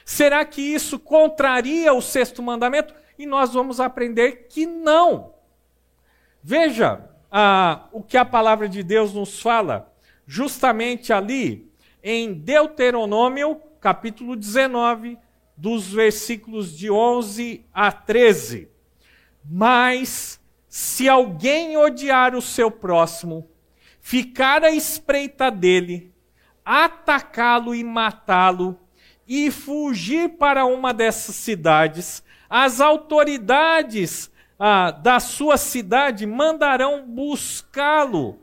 Será 0.04 0.44
que 0.44 0.62
isso 0.62 0.96
contraria 0.96 1.92
o 1.92 2.00
sexto 2.00 2.40
mandamento? 2.40 2.94
E 3.18 3.26
nós 3.26 3.52
vamos 3.52 3.80
aprender 3.80 4.46
que 4.48 4.64
não. 4.64 5.34
Veja, 6.40 7.10
ah, 7.30 7.88
o 7.92 8.00
que 8.00 8.16
a 8.16 8.24
palavra 8.24 8.68
de 8.68 8.84
Deus 8.84 9.12
nos 9.12 9.42
fala, 9.42 9.92
justamente 10.24 11.12
ali 11.12 11.68
em 12.02 12.32
Deuteronômio, 12.32 13.60
capítulo 13.80 14.36
19, 14.36 15.18
dos 15.56 15.92
versículos 15.92 16.76
de 16.78 16.90
11 16.90 17.66
a 17.74 17.90
13. 17.90 18.70
Mas 19.44 20.40
se 20.68 21.08
alguém 21.08 21.76
odiar 21.76 22.34
o 22.34 22.42
seu 22.42 22.70
próximo, 22.70 23.48
ficar 24.00 24.62
à 24.64 24.70
espreita 24.70 25.50
dele, 25.50 26.12
atacá-lo 26.64 27.74
e 27.74 27.82
matá-lo, 27.82 28.78
e 29.26 29.50
fugir 29.50 30.30
para 30.30 30.64
uma 30.64 30.92
dessas 30.92 31.36
cidades, 31.36 32.22
as 32.48 32.80
autoridades 32.80 34.30
ah, 34.58 34.90
da 34.90 35.20
sua 35.20 35.56
cidade 35.56 36.26
mandarão 36.26 37.06
buscá-lo 37.06 38.40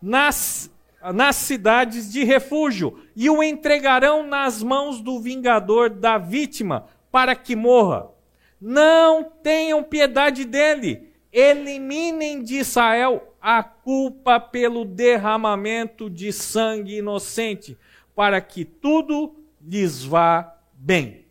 nas, 0.00 0.70
nas 1.14 1.36
cidades 1.36 2.12
de 2.12 2.22
refúgio 2.22 3.02
e 3.16 3.30
o 3.30 3.42
entregarão 3.42 4.22
nas 4.22 4.62
mãos 4.62 5.00
do 5.00 5.18
vingador 5.20 5.88
da 5.88 6.18
vítima 6.18 6.86
para 7.10 7.34
que 7.34 7.56
morra. 7.56 8.10
Não 8.60 9.24
tenham 9.24 9.82
piedade 9.82 10.44
dele. 10.44 11.12
Eliminem 11.32 12.42
de 12.42 12.56
Israel 12.56 13.34
a 13.40 13.62
culpa 13.62 14.40
pelo 14.40 14.84
derramamento 14.84 16.10
de 16.10 16.32
sangue 16.32 16.96
inocente, 16.98 17.78
para 18.14 18.40
que 18.40 18.64
tudo 18.64 19.36
lhes 19.60 20.02
vá 20.02 20.58
bem. 20.72 21.26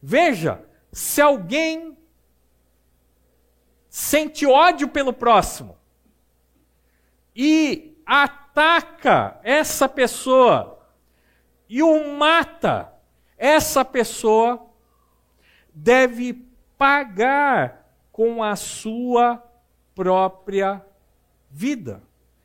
Veja, 0.00 0.64
se 0.92 1.20
alguém 1.20 1.96
sente 3.88 4.46
ódio 4.46 4.88
pelo 4.88 5.12
próximo 5.12 5.76
e 7.34 7.96
ataca 8.06 9.40
essa 9.42 9.88
pessoa 9.88 10.86
e 11.68 11.82
o 11.82 12.16
mata, 12.16 12.92
essa 13.36 13.84
pessoa 13.84 14.67
deve 15.82 16.34
pagar 16.76 17.88
com 18.10 18.42
a 18.42 18.56
sua 18.56 19.42
própria 19.94 20.84
vida. 21.50 22.02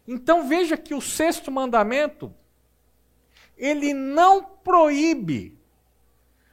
Então 0.07 0.47
veja 0.47 0.77
que 0.77 0.93
o 0.93 1.01
sexto 1.01 1.51
mandamento 1.51 2.33
ele 3.57 3.93
não 3.93 4.43
proíbe 4.43 5.57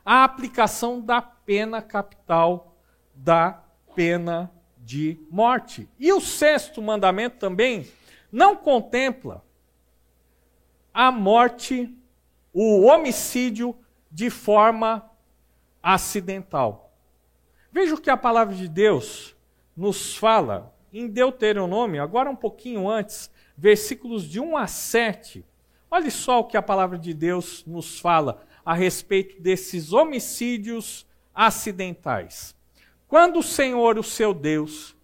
a 0.04 0.24
aplicação 0.24 1.00
da 1.00 1.20
pena 1.20 1.82
capital, 1.82 2.76
da 3.14 3.62
pena 3.94 4.50
de 4.78 5.18
morte. 5.30 5.88
E 5.98 6.12
o 6.12 6.20
sexto 6.20 6.80
mandamento 6.80 7.36
também 7.38 7.86
não 8.32 8.56
contempla 8.56 9.44
a 10.92 11.10
morte, 11.10 11.94
o 12.52 12.86
homicídio 12.86 13.76
de 14.10 14.30
forma 14.30 15.09
acidental. 15.82 16.92
Veja 17.72 17.94
o 17.94 18.00
que 18.00 18.10
a 18.10 18.16
palavra 18.16 18.54
de 18.54 18.68
Deus 18.68 19.36
nos 19.76 20.16
fala 20.16 20.74
em 20.92 21.06
Deuteronômio, 21.06 22.02
agora 22.02 22.30
um 22.30 22.36
pouquinho 22.36 22.88
antes, 22.88 23.30
versículos 23.56 24.24
de 24.24 24.40
1 24.40 24.56
a 24.56 24.66
7. 24.66 25.44
Olha 25.90 26.10
só 26.10 26.40
o 26.40 26.44
que 26.44 26.56
a 26.56 26.62
palavra 26.62 26.98
de 26.98 27.14
Deus 27.14 27.64
nos 27.66 27.98
fala 27.98 28.42
a 28.64 28.74
respeito 28.74 29.40
desses 29.40 29.92
homicídios 29.92 31.06
acidentais. 31.34 32.54
Quando 33.08 33.38
o 33.38 33.42
Senhor, 33.42 33.98
o 33.98 34.02
seu 34.02 34.32
Deus, 34.32 34.96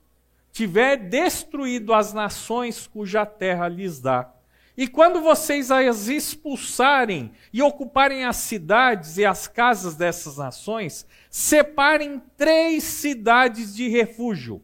tiver 0.52 0.96
destruído 0.96 1.92
as 1.92 2.12
nações 2.12 2.86
cuja 2.86 3.26
terra 3.26 3.68
lhes 3.68 4.00
dá, 4.00 4.32
e 4.76 4.86
quando 4.86 5.22
vocês 5.22 5.70
as 5.70 6.08
expulsarem 6.08 7.32
e 7.50 7.62
ocuparem 7.62 8.24
as 8.24 8.36
cidades 8.36 9.16
e 9.16 9.24
as 9.24 9.48
casas 9.48 9.96
dessas 9.96 10.36
nações, 10.36 11.06
separem 11.30 12.22
três 12.36 12.84
cidades 12.84 13.74
de 13.74 13.88
refúgio, 13.88 14.62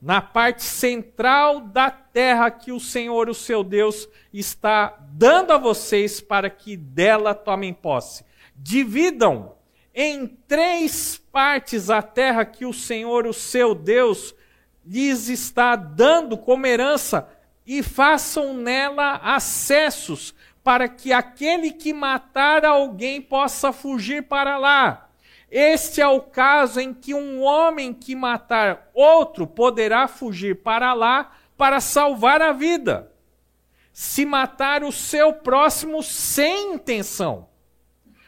na 0.00 0.22
parte 0.22 0.62
central 0.62 1.60
da 1.60 1.90
terra 1.90 2.50
que 2.50 2.72
o 2.72 2.80
Senhor, 2.80 3.28
o 3.28 3.34
seu 3.34 3.62
Deus, 3.62 4.08
está 4.32 4.98
dando 5.12 5.52
a 5.52 5.58
vocês 5.58 6.22
para 6.22 6.48
que 6.48 6.74
dela 6.74 7.34
tomem 7.34 7.74
posse. 7.74 8.24
Dividam 8.56 9.54
em 9.94 10.26
três 10.26 11.20
partes 11.30 11.90
a 11.90 12.00
terra 12.00 12.46
que 12.46 12.64
o 12.64 12.72
Senhor, 12.72 13.26
o 13.26 13.34
seu 13.34 13.74
Deus, 13.74 14.34
lhes 14.86 15.28
está 15.28 15.76
dando 15.76 16.38
como 16.38 16.66
herança, 16.66 17.28
e 17.72 17.84
façam 17.84 18.52
nela 18.52 19.20
acessos, 19.22 20.34
para 20.60 20.88
que 20.88 21.12
aquele 21.12 21.70
que 21.70 21.92
matar 21.92 22.64
alguém 22.64 23.22
possa 23.22 23.72
fugir 23.72 24.24
para 24.24 24.58
lá. 24.58 25.08
Este 25.48 26.00
é 26.00 26.08
o 26.08 26.20
caso 26.20 26.80
em 26.80 26.92
que 26.92 27.14
um 27.14 27.40
homem 27.40 27.94
que 27.94 28.16
matar 28.16 28.90
outro 28.92 29.46
poderá 29.46 30.08
fugir 30.08 30.62
para 30.62 30.92
lá 30.94 31.30
para 31.56 31.80
salvar 31.80 32.42
a 32.42 32.50
vida. 32.50 33.12
Se 33.92 34.26
matar 34.26 34.82
o 34.82 34.90
seu 34.90 35.32
próximo 35.34 36.02
sem 36.02 36.74
intenção 36.74 37.48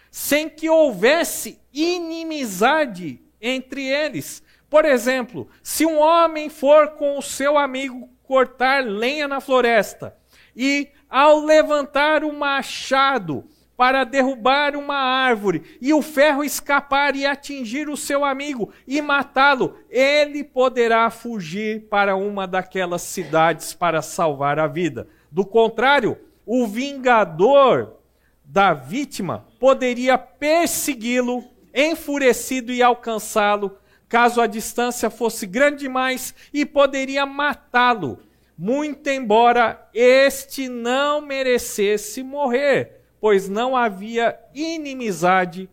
sem 0.09 0.49
que 0.49 0.69
houvesse 0.69 1.59
inimizade 1.73 3.21
entre 3.41 3.83
eles, 3.83 4.41
Por 4.73 4.87
exemplo, 4.87 5.51
se 5.63 5.85
um 5.85 5.99
homem 5.99 6.49
for 6.49 6.93
com 6.93 7.19
o 7.19 7.23
seu 7.23 7.59
amigo 7.59 8.09
cortar 8.33 8.83
lenha 8.83 9.29
na 9.29 9.42
floresta 9.42 10.16
e, 10.57 10.88
ao 11.07 11.45
levantar 11.45 12.25
o 12.25 12.33
machado 12.33 13.45
para 13.77 14.05
derrubar 14.05 14.75
uma 14.75 14.97
árvore 14.97 15.77
e 15.83 15.92
o 15.92 16.01
ferro 16.01 16.42
escapar 16.42 17.14
e 17.14 17.27
atingir 17.27 17.90
o 17.90 17.97
seu 17.97 18.25
amigo 18.25 18.73
e 18.88 19.03
matá-lo, 19.03 19.77
ele 19.90 20.42
poderá 20.42 21.11
fugir 21.11 21.88
para 21.90 22.16
uma 22.16 22.47
daquelas 22.47 23.03
cidades 23.03 23.75
para 23.75 24.01
salvar 24.01 24.59
a 24.59 24.66
vida. 24.66 25.07
Do 25.31 25.45
contrário, 25.45 26.16
o 26.47 26.66
vingador 26.66 27.99
da 28.42 28.73
vítima 28.73 29.47
poderia 29.61 30.16
persegui-lo, 30.16 31.45
enfurecido 31.75 32.73
e 32.73 32.83
alcançá-lo, 32.83 33.77
caso 34.12 34.42
a 34.42 34.46
distância 34.46 35.09
fosse 35.09 35.46
grande 35.46 35.85
demais, 35.85 36.35
e 36.53 36.66
poderia 36.66 37.25
matá-lo, 37.25 38.20
muito 38.59 39.09
embora 39.09 39.88
este 39.94 40.68
não 40.68 41.22
merecesse 41.22 42.22
morrer, 42.22 43.01
pois 43.18 43.48
não 43.48 43.75
havia 43.75 44.38
inimizade 44.55 45.66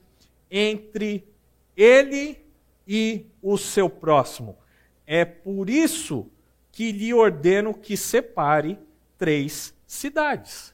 entre 0.50 1.28
ele 1.76 2.40
e 2.88 3.26
o 3.42 3.58
seu 3.58 3.90
próximo. 3.90 4.58
É 5.06 5.26
por 5.26 5.70
isso 5.70 6.32
que 6.72 6.94
lhe 6.94 7.14
ordeno 7.14 7.74
que 7.74 7.98
separe 7.98 8.80
três 9.18 9.76
cidades. 9.86 10.74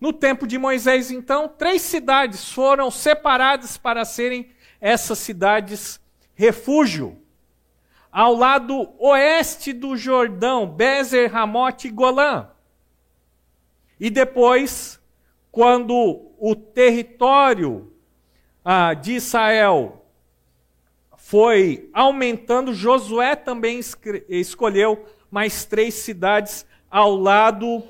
No 0.00 0.12
tempo 0.12 0.44
de 0.44 0.58
Moisés, 0.58 1.12
então, 1.12 1.46
três 1.46 1.82
cidades 1.82 2.50
foram 2.50 2.90
separadas 2.90 3.78
para 3.78 4.04
serem 4.04 4.50
essas 4.80 5.20
cidades 5.20 6.00
refúgio. 6.40 7.18
Ao 8.10 8.34
lado 8.34 8.88
oeste 8.98 9.74
do 9.74 9.94
Jordão, 9.94 10.66
Bezer, 10.66 11.30
Ramote 11.30 11.88
e 11.88 11.90
Golã. 11.90 12.48
E 14.00 14.08
depois, 14.08 14.98
quando 15.52 16.32
o 16.38 16.56
território 16.56 17.92
ah, 18.64 18.94
de 18.94 19.12
Israel 19.12 20.06
foi 21.14 21.90
aumentando, 21.92 22.72
Josué 22.72 23.36
também 23.36 23.78
escolheu 24.28 25.04
mais 25.30 25.66
três 25.66 25.92
cidades 25.94 26.64
ao 26.90 27.14
lado 27.14 27.84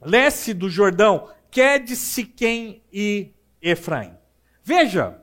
leste 0.00 0.54
do 0.54 0.70
Jordão, 0.70 1.28
Quedes, 1.50 1.98
Siquém 1.98 2.80
e 2.92 3.32
Efraim. 3.60 4.16
Veja 4.62 5.21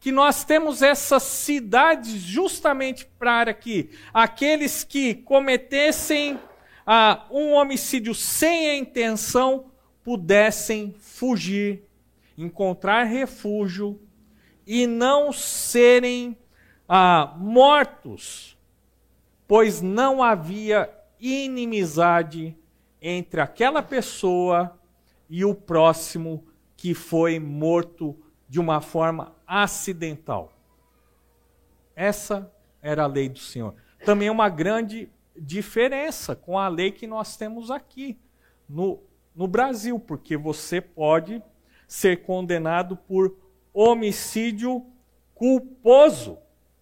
que 0.00 0.12
nós 0.12 0.44
temos 0.44 0.82
essas 0.82 1.22
cidades 1.22 2.20
justamente 2.20 3.04
para 3.18 3.52
que 3.52 3.90
aqueles 4.14 4.84
que 4.84 5.14
cometessem 5.14 6.38
ah, 6.86 7.26
um 7.30 7.52
homicídio 7.52 8.14
sem 8.14 8.70
a 8.70 8.76
intenção 8.76 9.72
pudessem 10.04 10.94
fugir, 10.98 11.84
encontrar 12.36 13.04
refúgio 13.04 14.00
e 14.66 14.86
não 14.86 15.32
serem 15.32 16.36
ah, 16.88 17.34
mortos, 17.36 18.56
pois 19.46 19.82
não 19.82 20.22
havia 20.22 20.88
inimizade 21.20 22.56
entre 23.02 23.40
aquela 23.40 23.82
pessoa 23.82 24.78
e 25.28 25.44
o 25.44 25.54
próximo 25.54 26.46
que 26.76 26.94
foi 26.94 27.38
morto 27.38 28.16
de 28.48 28.60
uma 28.60 28.80
forma 28.80 29.36
acidental. 29.48 30.52
Essa 31.96 32.52
era 32.82 33.04
a 33.04 33.06
lei 33.06 33.28
do 33.28 33.38
Senhor. 33.38 33.74
Também 34.04 34.28
é 34.28 34.30
uma 34.30 34.48
grande 34.48 35.10
diferença 35.36 36.36
com 36.36 36.58
a 36.58 36.68
lei 36.68 36.92
que 36.92 37.06
nós 37.06 37.36
temos 37.36 37.70
aqui 37.70 38.18
no, 38.68 39.00
no 39.34 39.48
Brasil, 39.48 39.98
porque 39.98 40.36
você 40.36 40.80
pode 40.80 41.42
ser 41.86 42.22
condenado 42.22 42.96
por 42.96 43.34
homicídio 43.72 44.84
culposo, 45.34 46.38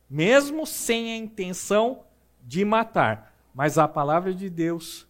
mesmo 0.09 0.67
sem 0.67 1.13
a 1.13 1.17
intenção 1.17 2.05
de 2.43 2.65
matar. 2.65 3.35
Mas 3.55 3.79
a 3.79 3.87
palavra 3.87 4.35
de 4.35 4.51
Deus 4.51 5.07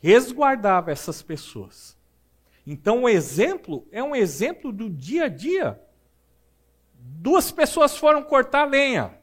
resguardava 0.00 0.90
essas 0.90 1.22
pessoas. 1.22 1.96
Então, 2.66 3.04
o 3.04 3.08
exemplo 3.08 3.86
é 3.90 4.02
um 4.02 4.14
exemplo 4.14 4.72
do 4.72 4.90
dia 4.90 5.24
a 5.24 5.28
dia. 5.28 5.80
Duas 7.10 7.50
pessoas 7.50 7.96
foram 7.96 8.22
cortar 8.22 8.64
lenha. 8.64 9.14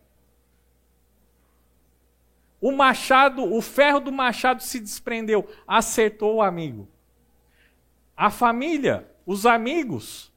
O 2.60 2.72
machado, 2.72 3.44
o 3.44 3.62
ferro 3.62 4.00
do 4.00 4.12
machado 4.12 4.64
se 4.64 4.80
desprendeu, 4.80 5.48
acertou 5.68 6.36
o 6.36 6.42
amigo. 6.42 6.88
A 8.18 8.32
família, 8.32 9.08
os 9.26 9.46
amigos, 9.46 10.34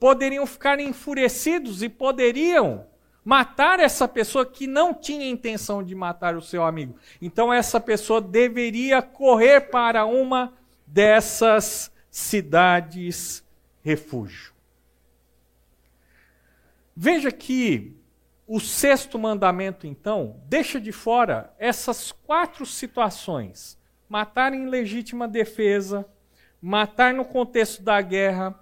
poderiam 0.00 0.44
ficar 0.46 0.80
enfurecidos 0.80 1.82
e 1.82 1.88
poderiam 1.88 2.86
matar 3.24 3.78
essa 3.78 4.08
pessoa 4.08 4.44
que 4.44 4.66
não 4.66 4.92
tinha 4.92 5.30
intenção 5.30 5.82
de 5.82 5.94
matar 5.94 6.36
o 6.36 6.42
seu 6.42 6.64
amigo. 6.64 6.96
Então 7.22 7.52
essa 7.52 7.78
pessoa 7.78 8.20
deveria 8.20 9.00
correr 9.00 9.62
para 9.70 10.04
uma 10.04 10.52
dessas 10.86 11.90
cidades 12.10 13.44
refúgio. 13.82 14.53
Veja 16.96 17.30
que 17.32 17.96
o 18.46 18.60
sexto 18.60 19.18
mandamento, 19.18 19.86
então, 19.86 20.40
deixa 20.46 20.80
de 20.80 20.92
fora 20.92 21.54
essas 21.58 22.12
quatro 22.12 22.64
situações: 22.64 23.78
matar 24.08 24.52
em 24.52 24.66
legítima 24.66 25.26
defesa, 25.26 26.06
matar 26.60 27.14
no 27.14 27.24
contexto 27.24 27.82
da 27.82 28.00
guerra, 28.00 28.58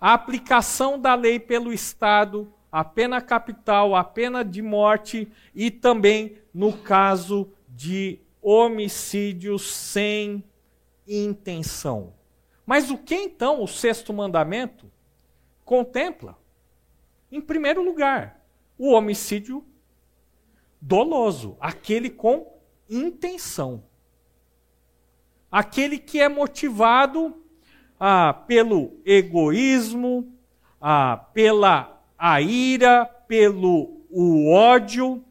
a 0.00 0.12
aplicação 0.12 0.98
da 0.98 1.14
lei 1.14 1.38
pelo 1.38 1.72
Estado 1.72 2.52
a 2.70 2.84
pena 2.84 3.22
capital, 3.22 3.94
a 3.94 4.04
pena 4.04 4.44
de 4.44 4.60
morte 4.60 5.32
e 5.54 5.70
também 5.70 6.36
no 6.52 6.74
caso 6.74 7.50
de 7.68 8.20
homicídio 8.42 9.58
sem 9.58 10.44
intenção. 11.08 12.12
Mas 12.66 12.90
o 12.90 12.98
que 12.98 13.14
então 13.14 13.62
o 13.62 13.66
sexto 13.66 14.12
mandamento 14.12 14.92
contempla? 15.64 16.36
Em 17.36 17.40
primeiro 17.42 17.82
lugar, 17.82 18.40
o 18.78 18.92
homicídio 18.92 19.62
doloso, 20.80 21.54
aquele 21.60 22.08
com 22.08 22.58
intenção. 22.88 23.84
Aquele 25.52 25.98
que 25.98 26.18
é 26.18 26.30
motivado 26.30 27.36
ah, 28.00 28.32
pelo 28.32 29.02
egoísmo, 29.04 30.32
ah, 30.80 31.18
pela 31.34 32.02
a 32.16 32.40
ira, 32.40 33.04
pelo 33.04 34.00
o 34.10 34.50
ódio, 34.50 35.22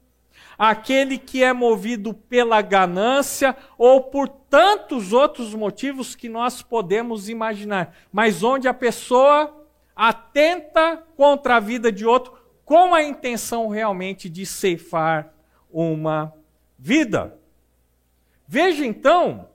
aquele 0.60 1.18
que 1.18 1.44
é 1.44 1.54
movido 1.54 2.14
pela 2.14 2.62
ganância 2.62 3.58
ou 3.80 4.04
por 4.04 4.30
tantos 4.30 5.12
outros 5.12 5.56
motivos 5.56 6.14
que 6.14 6.30
nós 6.30 6.62
podemos 6.62 7.30
imaginar, 7.30 7.98
mas 8.14 8.44
onde 8.44 8.68
a 8.68 8.74
pessoa 8.76 9.65
atenta 9.96 10.98
contra 11.16 11.56
a 11.56 11.60
vida 11.60 11.92
de 11.92 12.06
outro 12.06 12.38
com 12.66 12.94
a 12.94 13.04
intenção 13.04 13.68
realmente 13.68 14.28
de 14.28 14.46
ceifar 14.46 15.34
uma 15.72 16.34
vida. 16.78 17.40
Veja 18.48 18.86
então 18.86 19.50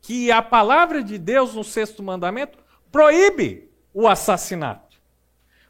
que 0.00 0.32
a 0.32 0.40
palavra 0.40 1.02
de 1.02 1.18
Deus 1.18 1.54
no 1.54 1.62
sexto 1.62 2.02
mandamento 2.02 2.58
proíbe 2.90 3.70
o 3.92 4.08
assassinato. 4.08 4.98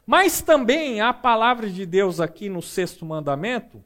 Mas 0.05 0.41
também 0.41 1.01
a 1.01 1.13
palavra 1.13 1.69
de 1.69 1.85
Deus 1.85 2.19
aqui 2.19 2.49
no 2.49 2.61
sexto 2.61 3.05
mandamento 3.05 3.83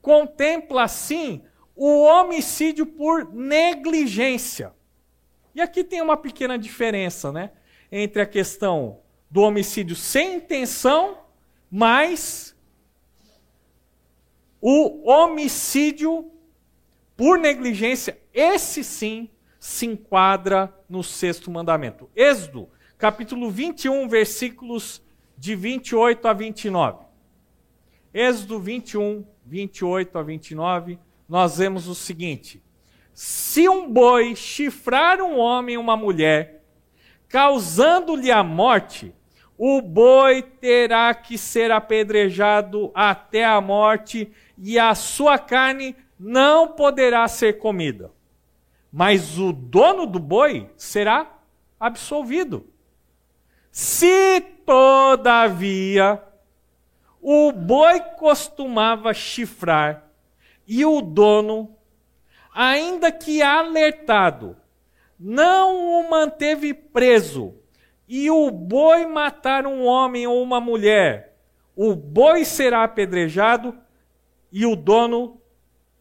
contempla, 0.00 0.82
assim, 0.82 1.42
o 1.74 2.02
homicídio 2.02 2.86
por 2.86 3.32
negligência. 3.32 4.72
E 5.54 5.60
aqui 5.60 5.82
tem 5.82 6.02
uma 6.02 6.16
pequena 6.16 6.58
diferença, 6.58 7.32
né? 7.32 7.52
Entre 7.96 8.20
a 8.20 8.26
questão 8.26 8.98
do 9.30 9.42
homicídio 9.42 9.94
sem 9.94 10.38
intenção, 10.38 11.18
mas 11.70 12.56
o 14.60 15.08
homicídio 15.08 16.28
por 17.16 17.38
negligência, 17.38 18.18
esse 18.32 18.82
sim 18.82 19.30
se 19.60 19.86
enquadra 19.86 20.74
no 20.88 21.04
sexto 21.04 21.52
mandamento. 21.52 22.10
Êxodo, 22.16 22.68
capítulo 22.98 23.48
21, 23.48 24.08
versículos 24.08 25.00
de 25.38 25.54
28 25.54 26.26
a 26.26 26.32
29. 26.32 27.04
Êxodo 28.12 28.58
21, 28.58 29.24
28 29.46 30.18
a 30.18 30.22
29, 30.24 30.98
nós 31.28 31.58
vemos 31.58 31.86
o 31.86 31.94
seguinte: 31.94 32.60
Se 33.12 33.68
um 33.68 33.88
boi 33.88 34.34
chifrar 34.34 35.20
um 35.20 35.38
homem 35.38 35.76
e 35.76 35.78
uma 35.78 35.96
mulher, 35.96 36.63
causando-lhe 37.34 38.30
a 38.30 38.44
morte, 38.44 39.12
o 39.58 39.82
boi 39.82 40.40
terá 40.40 41.12
que 41.12 41.36
ser 41.36 41.72
apedrejado 41.72 42.92
até 42.94 43.44
a 43.44 43.60
morte, 43.60 44.30
e 44.56 44.78
a 44.78 44.94
sua 44.94 45.36
carne 45.36 45.96
não 46.16 46.68
poderá 46.68 47.26
ser 47.26 47.58
comida. 47.58 48.12
Mas 48.92 49.36
o 49.36 49.52
dono 49.52 50.06
do 50.06 50.20
boi 50.20 50.70
será 50.76 51.28
absolvido. 51.80 52.72
Se, 53.68 54.40
todavia, 54.64 56.22
o 57.20 57.50
boi 57.50 57.98
costumava 58.16 59.12
chifrar 59.12 60.08
e 60.68 60.86
o 60.86 61.00
dono, 61.02 61.76
ainda 62.54 63.10
que 63.10 63.42
alertado, 63.42 64.56
não 65.18 66.00
o 66.00 66.10
manteve 66.10 66.74
preso, 66.74 67.54
e 68.06 68.30
o 68.30 68.50
boi 68.50 69.06
matar 69.06 69.66
um 69.66 69.84
homem 69.84 70.26
ou 70.26 70.42
uma 70.42 70.60
mulher, 70.60 71.36
o 71.74 71.94
boi 71.94 72.44
será 72.44 72.84
apedrejado 72.84 73.76
e 74.52 74.66
o 74.66 74.76
dono 74.76 75.40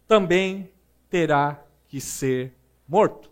também 0.07 0.71
terá 1.09 1.63
que 1.87 1.99
ser 2.01 2.55
morto. 2.87 3.31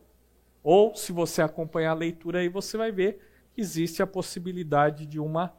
Ou, 0.63 0.95
se 0.95 1.11
você 1.11 1.41
acompanhar 1.41 1.91
a 1.91 1.95
leitura 1.95 2.39
aí, 2.39 2.49
você 2.49 2.77
vai 2.77 2.91
ver 2.91 3.19
que 3.53 3.61
existe 3.61 4.01
a 4.01 4.07
possibilidade 4.07 5.05
de 5.05 5.19
uma 5.19 5.53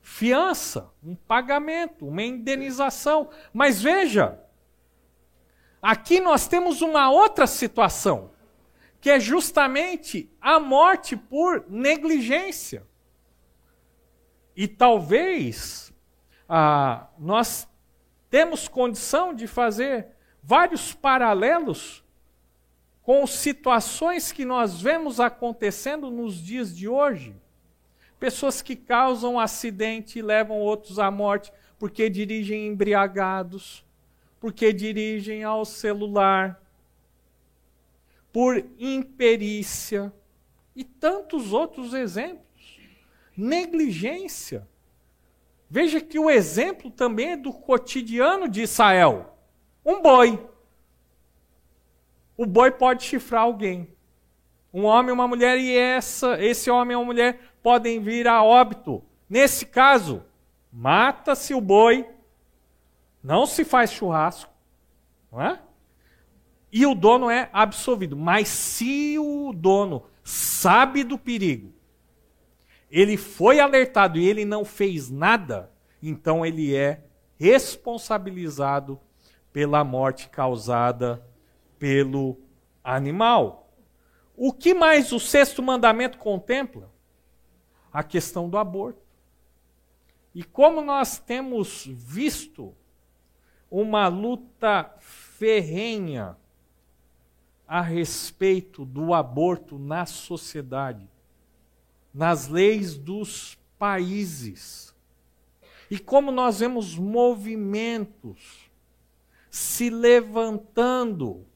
fiança, 0.00 0.90
um 1.02 1.14
pagamento, 1.14 2.06
uma 2.06 2.22
indenização. 2.22 3.30
Mas 3.52 3.80
veja, 3.80 4.38
aqui 5.80 6.20
nós 6.20 6.46
temos 6.48 6.82
uma 6.82 7.10
outra 7.10 7.46
situação, 7.46 8.29
que 9.00 9.10
é 9.10 9.18
justamente 9.18 10.30
a 10.40 10.60
morte 10.60 11.16
por 11.16 11.64
negligência. 11.68 12.86
E 14.54 14.68
talvez 14.68 15.92
ah, 16.48 17.08
nós 17.18 17.66
temos 18.28 18.68
condição 18.68 19.32
de 19.32 19.46
fazer 19.46 20.08
vários 20.42 20.92
paralelos 20.92 22.04
com 23.02 23.26
situações 23.26 24.30
que 24.30 24.44
nós 24.44 24.80
vemos 24.80 25.18
acontecendo 25.18 26.10
nos 26.10 26.36
dias 26.36 26.76
de 26.76 26.86
hoje. 26.86 27.34
Pessoas 28.18 28.60
que 28.60 28.76
causam 28.76 29.40
acidente 29.40 30.18
e 30.18 30.22
levam 30.22 30.58
outros 30.58 30.98
à 30.98 31.10
morte 31.10 31.50
porque 31.78 32.10
dirigem 32.10 32.66
embriagados, 32.66 33.82
porque 34.38 34.72
dirigem 34.72 35.42
ao 35.42 35.64
celular, 35.64 36.60
por 38.32 38.64
imperícia 38.78 40.12
e 40.74 40.84
tantos 40.84 41.52
outros 41.52 41.94
exemplos. 41.94 42.78
Negligência. 43.36 44.68
Veja 45.68 46.00
que 46.00 46.18
o 46.18 46.28
exemplo 46.28 46.90
também 46.90 47.32
é 47.32 47.36
do 47.36 47.52
cotidiano 47.52 48.48
de 48.48 48.62
Israel. 48.62 49.36
Um 49.84 50.02
boi. 50.02 50.48
O 52.36 52.46
boi 52.46 52.70
pode 52.70 53.04
chifrar 53.04 53.42
alguém. 53.42 53.88
Um 54.72 54.84
homem 54.84 55.12
uma 55.12 55.28
mulher, 55.28 55.58
e 55.58 55.76
essa, 55.76 56.42
esse 56.42 56.70
homem 56.70 56.96
ou 56.96 57.04
mulher 57.04 57.40
podem 57.62 58.00
vir 58.00 58.26
a 58.26 58.42
óbito. 58.42 59.02
Nesse 59.28 59.66
caso, 59.66 60.24
mata-se 60.72 61.54
o 61.54 61.60
boi, 61.60 62.08
não 63.22 63.46
se 63.46 63.64
faz 63.64 63.92
churrasco, 63.92 64.52
não 65.30 65.42
é? 65.42 65.60
E 66.72 66.86
o 66.86 66.94
dono 66.94 67.30
é 67.30 67.48
absolvido. 67.52 68.16
Mas 68.16 68.48
se 68.48 69.18
o 69.18 69.52
dono 69.52 70.04
sabe 70.22 71.02
do 71.02 71.18
perigo, 71.18 71.72
ele 72.90 73.16
foi 73.16 73.60
alertado 73.60 74.18
e 74.18 74.26
ele 74.26 74.44
não 74.44 74.64
fez 74.64 75.10
nada, 75.10 75.70
então 76.02 76.44
ele 76.44 76.74
é 76.74 77.04
responsabilizado 77.38 79.00
pela 79.52 79.84
morte 79.84 80.28
causada 80.28 81.24
pelo 81.78 82.36
animal. 82.82 83.72
O 84.36 84.52
que 84.52 84.74
mais 84.74 85.12
o 85.12 85.20
sexto 85.20 85.62
mandamento 85.62 86.18
contempla? 86.18 86.90
A 87.92 88.02
questão 88.02 88.48
do 88.48 88.58
aborto. 88.58 89.00
E 90.34 90.44
como 90.44 90.80
nós 90.80 91.18
temos 91.18 91.86
visto 91.86 92.74
uma 93.70 94.08
luta 94.08 94.94
ferrenha 94.98 96.36
a 97.70 97.80
respeito 97.80 98.84
do 98.84 99.14
aborto 99.14 99.78
na 99.78 100.04
sociedade, 100.04 101.08
nas 102.12 102.48
leis 102.48 102.96
dos 102.96 103.56
países. 103.78 104.92
E 105.88 105.96
como 105.96 106.32
nós 106.32 106.58
vemos 106.58 106.96
movimentos 106.98 108.68
se 109.48 109.88
levantando 109.88 111.46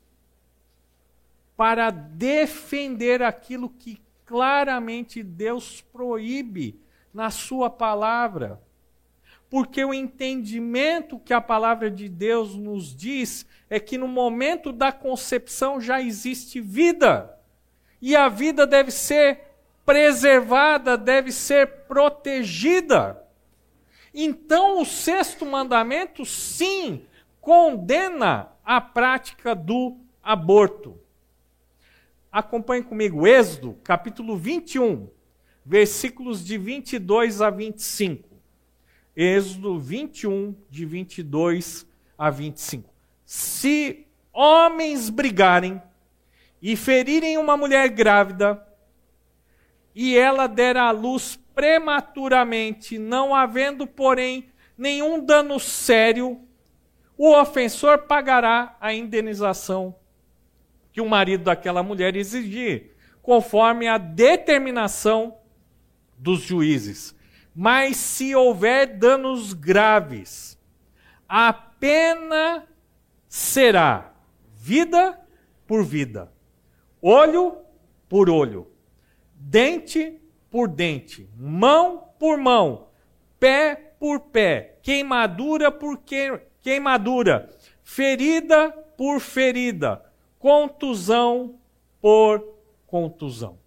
para 1.57 1.91
defender 1.91 3.21
aquilo 3.21 3.69
que 3.69 4.01
claramente 4.25 5.21
Deus 5.21 5.81
proíbe 5.81 6.81
na 7.13 7.33
Sua 7.33 7.69
palavra. 7.69 8.63
Porque 9.49 9.85
o 9.85 9.95
entendimento 9.95 11.19
que 11.19 11.33
a 11.33 11.41
palavra 11.41 11.91
de 11.91 12.09
Deus 12.09 12.57
nos 12.57 12.95
diz 12.95 13.47
é 13.71 13.79
que 13.79 13.97
no 13.97 14.09
momento 14.09 14.73
da 14.73 14.91
concepção 14.91 15.81
já 15.81 16.01
existe 16.01 16.61
vida. 16.61 17.39
E 18.01 18.17
a 18.17 18.29
vida 18.29 18.67
deve 18.67 18.91
ser 18.91 19.41
preservada, 19.85 20.97
deve 20.97 21.31
ser 21.31 21.85
protegida. 21.87 23.23
Então, 24.13 24.81
o 24.81 24.85
sexto 24.85 25.45
mandamento, 25.45 26.25
sim, 26.25 27.05
condena 27.41 28.49
a 28.65 28.81
prática 28.81 29.55
do 29.55 29.99
aborto. 30.23 30.99
Acompanhe 32.33 32.83
comigo, 32.83 33.27
Êxodo, 33.27 33.79
capítulo 33.85 34.37
21, 34.37 35.09
versículos 35.65 36.45
de 36.45 36.59
22 36.59 37.41
a 37.41 37.51
25. 37.51 38.34
Êxodo 39.17 39.79
21, 39.79 40.55
de 40.69 40.85
22 40.85 41.87
a 42.19 42.31
25. 42.31 42.93
Se 43.25 44.07
homens 44.33 45.09
brigarem 45.09 45.81
e 46.61 46.75
ferirem 46.75 47.39
uma 47.39 47.57
mulher 47.57 47.89
grávida, 47.89 48.61
e 49.95 50.17
ela 50.17 50.49
der 50.49 50.77
à 50.77 50.91
luz 50.91 51.39
prematuramente, 51.55 52.99
não 52.99 53.35
havendo, 53.35 53.87
porém, 53.87 54.49
nenhum 54.77 55.25
dano 55.25 55.61
sério, 55.61 56.41
o 57.17 57.33
ofensor 57.33 57.99
pagará 58.07 58.77
a 58.81 58.93
indenização 58.93 59.95
que 60.93 61.01
o 61.01 61.09
marido 61.09 61.45
daquela 61.45 61.83
mulher 61.83 62.17
exigir, 62.17 62.97
conforme 63.23 63.87
a 63.87 63.99
determinação 63.99 65.37
dos 66.19 66.41
juízes. 66.41 67.14
Mas 67.55 67.97
se 67.97 68.35
houver 68.35 68.99
danos 68.99 69.53
graves, 69.53 70.59
a 71.29 71.53
pena 71.53 72.67
será 73.29 74.13
vida 74.55 75.21
por 75.67 75.85
vida, 75.85 76.33
olho 77.01 77.59
por 78.09 78.29
olho 78.29 78.75
dente 79.45 80.21
por 80.51 80.69
dente, 80.69 81.29
mão 81.37 82.09
por 82.19 82.39
mão, 82.39 82.89
pé 83.39 83.95
por 83.99 84.21
pé, 84.21 84.79
queimadura 84.83 85.71
por 85.71 85.99
que, 85.99 86.41
queimadura, 86.63 87.51
ferida 87.83 88.71
por 88.97 89.21
ferida, 89.21 90.05
contusão 90.39 91.59
por 92.01 92.43
contusão. 92.87 93.59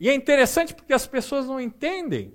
E 0.00 0.08
é 0.08 0.14
interessante 0.14 0.74
porque 0.74 0.92
as 0.92 1.06
pessoas 1.06 1.46
não 1.46 1.60
entendem 1.60 2.34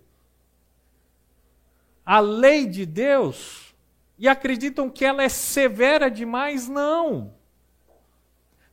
a 2.06 2.20
lei 2.20 2.66
de 2.66 2.86
Deus 2.86 3.74
e 4.18 4.28
acreditam 4.28 4.90
que 4.90 5.06
ela 5.06 5.24
é 5.24 5.30
severa 5.30 6.10
demais. 6.10 6.68
Não. 6.68 7.34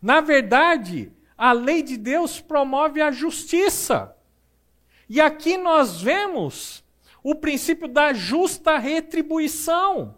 Na 0.02 0.20
verdade, 0.20 1.12
a 1.36 1.52
lei 1.52 1.82
de 1.82 1.96
Deus 1.96 2.40
promove 2.40 3.00
a 3.00 3.10
justiça. 3.10 4.16
E 5.08 5.20
aqui 5.20 5.56
nós 5.56 6.00
vemos 6.00 6.84
o 7.22 7.34
princípio 7.34 7.88
da 7.88 8.12
justa 8.12 8.78
retribuição. 8.78 10.16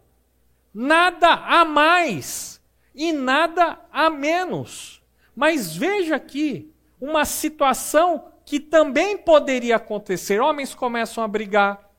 Nada 0.72 1.28
a 1.28 1.64
mais 1.64 2.60
e 2.94 3.12
nada 3.12 3.78
a 3.92 4.08
menos. 4.08 5.02
Mas 5.34 5.76
veja 5.76 6.16
aqui 6.16 6.72
uma 7.00 7.24
situação 7.24 8.31
que 8.52 8.60
também 8.60 9.16
poderia 9.16 9.76
acontecer. 9.76 10.38
Homens 10.38 10.74
começam 10.74 11.24
a 11.24 11.26
brigar. 11.26 11.90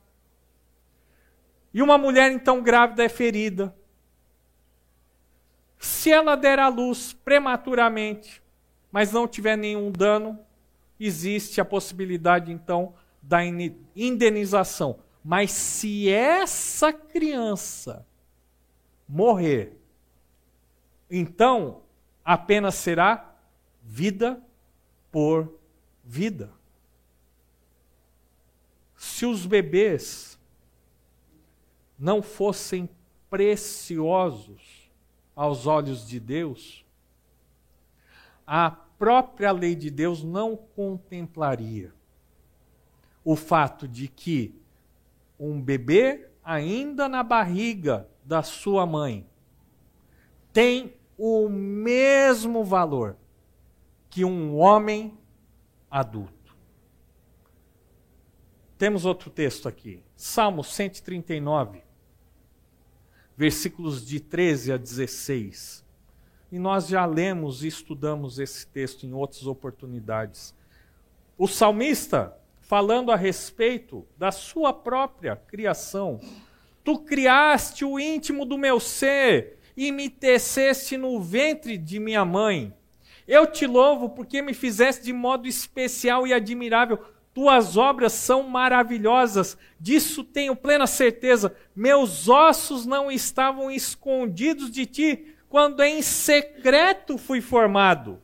E 1.72 1.82
uma 1.82 1.98
mulher 1.98 2.30
então 2.30 2.62
grávida 2.62 3.02
é 3.02 3.08
ferida. 3.08 3.74
Se 5.80 6.12
ela 6.12 6.36
der 6.36 6.60
à 6.60 6.68
luz 6.68 7.12
prematuramente, 7.12 8.40
mas 8.92 9.10
não 9.10 9.26
tiver 9.26 9.58
nenhum 9.58 9.90
dano, 9.90 10.38
existe 11.00 11.60
a 11.60 11.64
possibilidade 11.64 12.52
então 12.52 12.94
da 13.20 13.40
indenização. 13.96 15.00
Mas 15.24 15.50
se 15.50 16.08
essa 16.08 16.92
criança 16.92 18.06
morrer, 19.08 19.76
então 21.10 21.82
a 22.24 22.38
pena 22.38 22.70
será 22.70 23.34
vida 23.82 24.40
por 25.10 25.63
vida. 26.04 26.52
Se 28.96 29.26
os 29.26 29.46
bebês 29.46 30.38
não 31.98 32.22
fossem 32.22 32.88
preciosos 33.30 34.90
aos 35.34 35.66
olhos 35.66 36.06
de 36.06 36.20
Deus, 36.20 36.84
a 38.46 38.70
própria 38.70 39.50
lei 39.50 39.74
de 39.74 39.90
Deus 39.90 40.22
não 40.22 40.56
contemplaria 40.56 41.92
o 43.24 43.34
fato 43.34 43.88
de 43.88 44.06
que 44.06 44.54
um 45.38 45.60
bebê, 45.60 46.28
ainda 46.44 47.08
na 47.08 47.22
barriga 47.22 48.08
da 48.24 48.42
sua 48.42 48.86
mãe, 48.86 49.26
tem 50.52 50.94
o 51.16 51.48
mesmo 51.48 52.62
valor 52.64 53.16
que 54.08 54.24
um 54.24 54.56
homem 54.56 55.16
adulto. 55.94 56.56
Temos 58.76 59.04
outro 59.04 59.30
texto 59.30 59.68
aqui, 59.68 60.02
Salmo 60.16 60.64
139, 60.64 61.84
versículos 63.36 64.04
de 64.04 64.18
13 64.18 64.72
a 64.72 64.76
16. 64.76 65.84
E 66.50 66.58
nós 66.58 66.88
já 66.88 67.06
lemos 67.06 67.62
e 67.62 67.68
estudamos 67.68 68.40
esse 68.40 68.66
texto 68.66 69.06
em 69.06 69.12
outras 69.12 69.46
oportunidades. 69.46 70.52
O 71.38 71.46
salmista, 71.46 72.36
falando 72.60 73.12
a 73.12 73.16
respeito 73.16 74.04
da 74.18 74.32
sua 74.32 74.72
própria 74.72 75.36
criação, 75.36 76.18
tu 76.82 76.98
criaste 76.98 77.84
o 77.84 78.00
íntimo 78.00 78.44
do 78.44 78.58
meu 78.58 78.80
ser 78.80 79.60
e 79.76 79.92
me 79.92 80.10
teceste 80.10 80.96
no 80.96 81.20
ventre 81.22 81.78
de 81.78 82.00
minha 82.00 82.24
mãe. 82.24 82.74
Eu 83.26 83.46
te 83.46 83.66
louvo 83.66 84.10
porque 84.10 84.42
me 84.42 84.52
fizeste 84.52 85.04
de 85.04 85.12
modo 85.12 85.46
especial 85.48 86.26
e 86.26 86.32
admirável. 86.32 86.98
Tuas 87.32 87.76
obras 87.76 88.12
são 88.12 88.44
maravilhosas, 88.44 89.58
disso 89.80 90.22
tenho 90.22 90.54
plena 90.54 90.86
certeza. 90.86 91.54
Meus 91.74 92.28
ossos 92.28 92.86
não 92.86 93.10
estavam 93.10 93.70
escondidos 93.70 94.70
de 94.70 94.86
ti 94.86 95.34
quando 95.48 95.82
em 95.82 96.00
secreto 96.00 97.18
fui 97.18 97.40
formado 97.40 98.20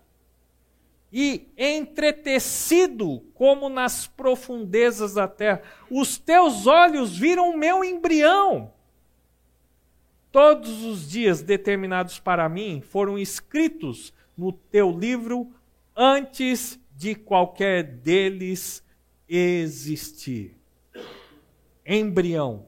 e 1.13 1.49
entretecido 1.59 3.21
como 3.35 3.69
nas 3.69 4.07
profundezas 4.07 5.15
da 5.15 5.27
terra. 5.27 5.63
Os 5.91 6.19
teus 6.19 6.67
olhos 6.67 7.17
viram 7.17 7.51
o 7.51 7.57
meu 7.57 7.83
embrião. 7.83 8.73
Todos 10.31 10.85
os 10.85 11.11
dias 11.11 11.43
determinados 11.43 12.21
para 12.21 12.49
mim 12.49 12.81
foram 12.81 13.19
escritos 13.19 14.13
no 14.41 14.53
teu 14.53 14.91
livro 14.91 15.53
antes 15.95 16.81
de 16.97 17.15
qualquer 17.15 17.83
deles 17.83 18.83
existir. 19.29 20.59
Embrião 21.85 22.67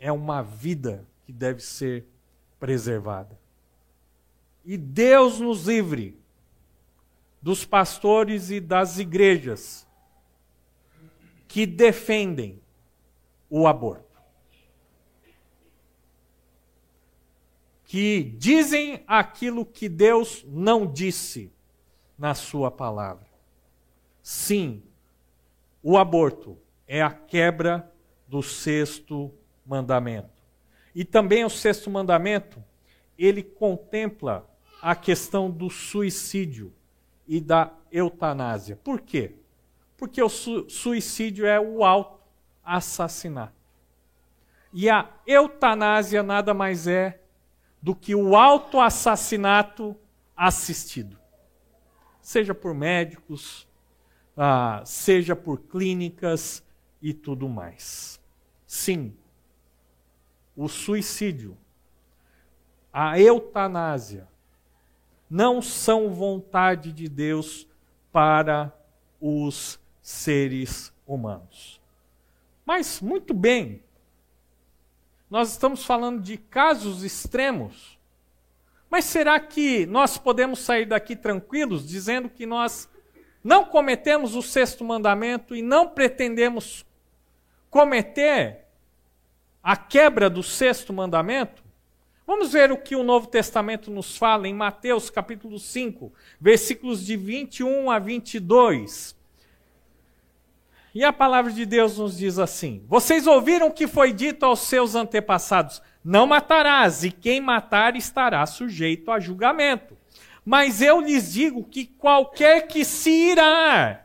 é 0.00 0.10
uma 0.10 0.40
vida 0.40 1.06
que 1.26 1.32
deve 1.32 1.60
ser 1.60 2.06
preservada. 2.58 3.38
E 4.64 4.78
Deus 4.78 5.38
nos 5.38 5.66
livre 5.66 6.18
dos 7.42 7.66
pastores 7.66 8.50
e 8.50 8.58
das 8.58 8.98
igrejas 8.98 9.86
que 11.46 11.66
defendem 11.66 12.62
o 13.50 13.66
aborto. 13.66 14.11
Que 17.92 18.22
dizem 18.22 19.04
aquilo 19.06 19.66
que 19.66 19.86
Deus 19.86 20.42
não 20.48 20.90
disse 20.90 21.52
na 22.16 22.34
Sua 22.34 22.70
palavra. 22.70 23.26
Sim, 24.22 24.82
o 25.82 25.98
aborto 25.98 26.56
é 26.88 27.02
a 27.02 27.10
quebra 27.10 27.92
do 28.26 28.42
sexto 28.42 29.30
mandamento. 29.66 30.30
E 30.94 31.04
também 31.04 31.44
o 31.44 31.50
sexto 31.50 31.90
mandamento, 31.90 32.64
ele 33.18 33.42
contempla 33.42 34.50
a 34.80 34.96
questão 34.96 35.50
do 35.50 35.68
suicídio 35.68 36.72
e 37.28 37.42
da 37.42 37.74
eutanásia. 37.90 38.74
Por 38.74 39.02
quê? 39.02 39.34
Porque 39.98 40.22
o 40.22 40.30
su 40.30 40.66
suicídio 40.66 41.44
é 41.44 41.60
o 41.60 41.84
auto-assassinato. 41.84 43.52
E 44.72 44.88
a 44.88 45.10
eutanásia 45.26 46.22
nada 46.22 46.54
mais 46.54 46.88
é 46.88 47.21
do 47.82 47.94
que 47.96 48.14
o 48.14 48.36
auto-assassinato 48.36 49.96
assistido. 50.36 51.18
Seja 52.20 52.54
por 52.54 52.72
médicos, 52.72 53.66
ah, 54.36 54.82
seja 54.86 55.34
por 55.34 55.58
clínicas 55.62 56.64
e 57.02 57.12
tudo 57.12 57.48
mais. 57.48 58.20
Sim, 58.66 59.14
o 60.56 60.68
suicídio, 60.68 61.58
a 62.92 63.18
eutanásia, 63.18 64.28
não 65.28 65.60
são 65.60 66.12
vontade 66.12 66.92
de 66.92 67.08
Deus 67.08 67.66
para 68.12 68.72
os 69.20 69.80
seres 70.00 70.92
humanos. 71.06 71.80
Mas, 72.64 73.00
muito 73.00 73.32
bem, 73.34 73.82
nós 75.32 75.52
estamos 75.52 75.82
falando 75.82 76.20
de 76.20 76.36
casos 76.36 77.02
extremos. 77.02 77.98
Mas 78.90 79.06
será 79.06 79.40
que 79.40 79.86
nós 79.86 80.18
podemos 80.18 80.58
sair 80.58 80.84
daqui 80.84 81.16
tranquilos 81.16 81.88
dizendo 81.88 82.28
que 82.28 82.44
nós 82.44 82.86
não 83.42 83.64
cometemos 83.64 84.34
o 84.34 84.42
sexto 84.42 84.84
mandamento 84.84 85.56
e 85.56 85.62
não 85.62 85.88
pretendemos 85.88 86.84
cometer 87.70 88.66
a 89.62 89.74
quebra 89.74 90.28
do 90.28 90.42
sexto 90.42 90.92
mandamento? 90.92 91.64
Vamos 92.26 92.52
ver 92.52 92.70
o 92.70 92.76
que 92.76 92.94
o 92.94 93.02
Novo 93.02 93.26
Testamento 93.26 93.90
nos 93.90 94.18
fala 94.18 94.46
em 94.46 94.52
Mateus 94.52 95.08
capítulo 95.08 95.58
5, 95.58 96.12
versículos 96.38 97.06
de 97.06 97.16
21 97.16 97.90
a 97.90 97.98
22. 97.98 99.16
E 100.94 101.04
a 101.04 101.12
palavra 101.12 101.50
de 101.50 101.64
Deus 101.64 101.96
nos 101.98 102.18
diz 102.18 102.38
assim: 102.38 102.84
Vocês 102.86 103.26
ouviram 103.26 103.68
o 103.68 103.72
que 103.72 103.86
foi 103.86 104.12
dito 104.12 104.44
aos 104.44 104.60
seus 104.60 104.94
antepassados: 104.94 105.80
Não 106.04 106.26
matarás, 106.26 107.02
e 107.02 107.10
quem 107.10 107.40
matar 107.40 107.96
estará 107.96 108.44
sujeito 108.44 109.10
a 109.10 109.18
julgamento. 109.18 109.96
Mas 110.44 110.82
eu 110.82 111.00
lhes 111.00 111.32
digo 111.32 111.64
que 111.64 111.86
qualquer 111.86 112.66
que 112.66 112.84
se 112.84 113.10
irá 113.10 114.04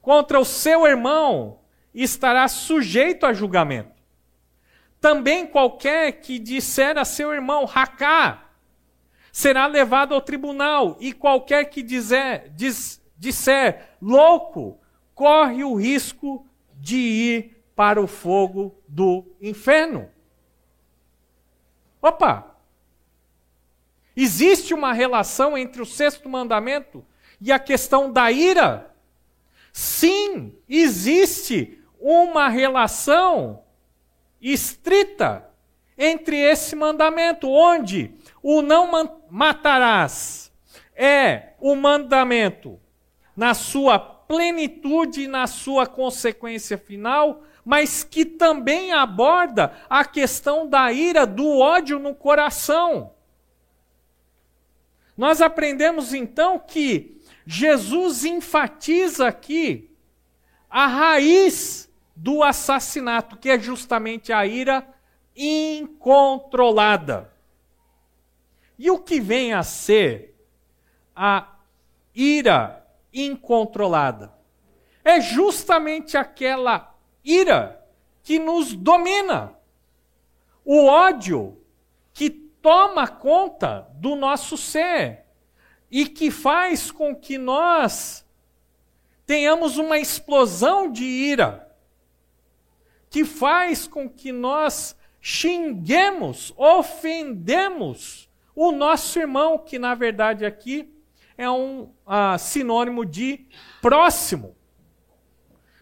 contra 0.00 0.38
o 0.38 0.44
seu 0.44 0.86
irmão 0.86 1.58
estará 1.92 2.46
sujeito 2.46 3.26
a 3.26 3.32
julgamento. 3.32 3.96
Também 5.00 5.46
qualquer 5.46 6.12
que 6.12 6.38
disser 6.38 6.98
a 6.98 7.04
seu 7.04 7.32
irmão, 7.32 7.64
racá, 7.64 8.50
será 9.32 9.66
levado 9.66 10.14
ao 10.14 10.20
tribunal, 10.20 10.96
e 11.00 11.12
qualquer 11.12 11.64
que 11.64 11.82
dizer, 11.82 12.52
diz, 12.54 13.02
disser 13.16 13.96
louco, 14.00 14.78
corre 15.16 15.64
o 15.64 15.74
risco 15.74 16.46
de 16.74 16.96
ir 16.98 17.64
para 17.74 18.00
o 18.00 18.06
fogo 18.06 18.76
do 18.86 19.24
inferno. 19.40 20.10
Opa! 22.02 22.54
Existe 24.14 24.74
uma 24.74 24.92
relação 24.92 25.56
entre 25.56 25.80
o 25.80 25.86
sexto 25.86 26.28
mandamento 26.28 27.04
e 27.40 27.50
a 27.50 27.58
questão 27.58 28.12
da 28.12 28.30
ira? 28.30 28.94
Sim, 29.72 30.54
existe 30.68 31.82
uma 31.98 32.48
relação 32.48 33.62
estrita 34.40 35.50
entre 35.96 36.36
esse 36.36 36.76
mandamento, 36.76 37.50
onde 37.50 38.14
o 38.42 38.60
não 38.60 38.90
matarás 39.30 40.52
é 40.94 41.54
o 41.58 41.74
mandamento 41.74 42.78
na 43.34 43.54
sua 43.54 44.15
plenitude 44.28 45.26
na 45.26 45.46
sua 45.46 45.86
consequência 45.86 46.76
final, 46.76 47.42
mas 47.64 48.04
que 48.04 48.24
também 48.24 48.92
aborda 48.92 49.72
a 49.88 50.04
questão 50.04 50.68
da 50.68 50.92
ira, 50.92 51.26
do 51.26 51.58
ódio 51.58 51.98
no 51.98 52.14
coração. 52.14 53.12
Nós 55.16 55.40
aprendemos 55.40 56.12
então 56.12 56.58
que 56.58 57.20
Jesus 57.46 58.24
enfatiza 58.24 59.28
aqui 59.28 59.90
a 60.68 60.86
raiz 60.86 61.90
do 62.14 62.42
assassinato, 62.42 63.36
que 63.36 63.48
é 63.48 63.58
justamente 63.58 64.32
a 64.32 64.46
ira 64.46 64.86
incontrolada. 65.34 67.32
E 68.78 68.90
o 68.90 68.98
que 68.98 69.20
vem 69.20 69.54
a 69.54 69.62
ser 69.62 70.34
a 71.14 71.56
ira 72.14 72.85
incontrolada? 73.24 74.32
É 75.04 75.20
justamente 75.20 76.16
aquela 76.16 76.94
ira 77.24 77.84
que 78.22 78.38
nos 78.38 78.74
domina. 78.74 79.54
O 80.64 80.86
ódio 80.86 81.56
que 82.12 82.28
toma 82.28 83.06
conta 83.06 83.88
do 83.94 84.16
nosso 84.16 84.56
ser 84.56 85.24
e 85.90 86.06
que 86.06 86.30
faz 86.30 86.90
com 86.90 87.14
que 87.14 87.38
nós 87.38 88.26
tenhamos 89.24 89.76
uma 89.76 89.98
explosão 89.98 90.90
de 90.90 91.04
ira, 91.04 91.72
que 93.08 93.24
faz 93.24 93.86
com 93.86 94.08
que 94.08 94.32
nós 94.32 94.96
xinguemos, 95.20 96.52
ofendemos 96.56 98.28
o 98.54 98.72
nosso 98.72 99.18
irmão, 99.18 99.58
que 99.58 99.78
na 99.78 99.94
verdade 99.94 100.44
aqui 100.44 100.95
é 101.36 101.50
um 101.50 101.82
uh, 102.06 102.38
sinônimo 102.38 103.04
de 103.04 103.46
próximo. 103.80 104.56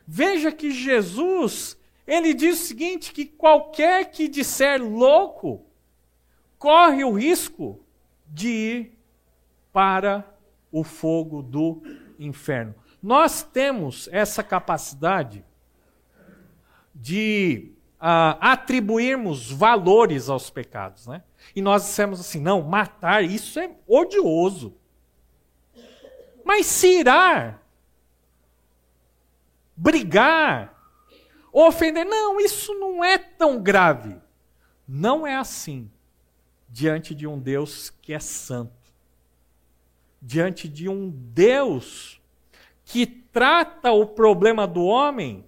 Veja 0.07 0.53
que 0.53 0.71
Jesus, 0.71 1.79
ele 2.07 2.35
diz 2.35 2.61
o 2.61 2.67
seguinte: 2.67 3.13
que 3.13 3.25
qualquer 3.25 4.11
que 4.11 4.29
disser 4.29 4.83
louco, 4.83 5.65
corre 6.59 7.05
o 7.05 7.13
risco 7.13 7.81
de 8.27 8.49
ir 8.49 8.99
para 9.73 10.25
o 10.71 10.83
fogo 10.83 11.43
do 11.43 11.83
inferno. 12.19 12.75
Nós 13.03 13.43
temos 13.43 14.09
essa 14.13 14.43
capacidade 14.43 15.45
de 16.95 17.73
uh, 17.95 18.37
atribuirmos 18.41 19.51
valores 19.51 20.29
aos 20.29 20.51
pecados, 20.51 21.07
né? 21.07 21.23
E 21.55 21.63
nós 21.63 21.83
dissemos 21.83 22.21
assim: 22.21 22.41
não, 22.41 22.63
matar, 22.63 23.25
isso 23.25 23.59
é 23.59 23.71
odioso. 23.87 24.75
Mas 26.45 26.67
se 26.67 27.01
irar, 27.01 27.63
brigar, 29.75 30.75
ofender, 31.53 32.05
não, 32.05 32.39
isso 32.39 32.75
não 32.75 33.05
é 33.05 33.17
tão 33.17 33.63
grave. 33.63 34.21
Não 34.87 35.27
é 35.27 35.35
assim 35.37 35.91
diante 36.69 37.15
de 37.15 37.27
um 37.27 37.39
Deus 37.39 37.91
que 37.91 38.13
é 38.13 38.19
santo. 38.19 38.93
Diante 40.21 40.69
de 40.69 40.89
um 40.89 41.11
Deus 41.11 42.21
que 42.85 43.07
trata 43.07 43.93
o 43.93 44.07
problema 44.07 44.67
do 44.67 44.85
homem 44.85 45.45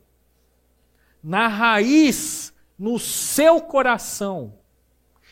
na 1.22 1.48
raiz, 1.48 2.54
no 2.78 2.98
seu 2.98 3.60
coração. 3.60 4.58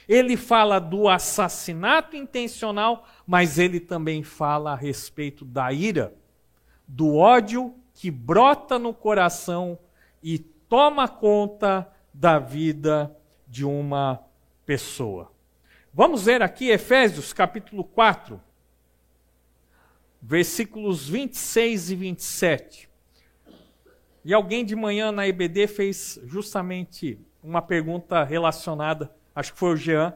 Ele 0.08 0.36
fala 0.36 0.78
do 0.78 1.08
assassinato 1.08 2.16
intencional, 2.16 3.06
mas 3.26 3.58
ele 3.58 3.80
também 3.80 4.22
fala 4.22 4.72
a 4.72 4.76
respeito 4.76 5.44
da 5.44 5.72
ira, 5.72 6.14
do 6.86 7.16
ódio 7.16 7.74
que 7.94 8.10
brota 8.10 8.78
no 8.78 8.92
coração 8.92 9.78
e 10.22 10.38
toma 10.38 11.08
conta 11.08 11.90
da 12.12 12.38
vida 12.38 13.16
de 13.46 13.64
uma 13.64 14.20
pessoa. 14.66 15.30
Vamos 15.92 16.24
ver 16.24 16.42
aqui 16.42 16.70
Efésios 16.70 17.32
capítulo 17.32 17.84
4, 17.84 18.40
versículos 20.20 21.08
26 21.08 21.90
e 21.90 21.94
27. 21.94 22.88
E 24.24 24.32
alguém 24.32 24.64
de 24.64 24.74
manhã 24.74 25.12
na 25.12 25.28
EBD 25.28 25.66
fez 25.66 26.18
justamente 26.24 27.18
uma 27.42 27.60
pergunta 27.60 28.24
relacionada, 28.24 29.14
acho 29.34 29.52
que 29.52 29.58
foi 29.58 29.72
o 29.72 29.76
Jean, 29.76 30.14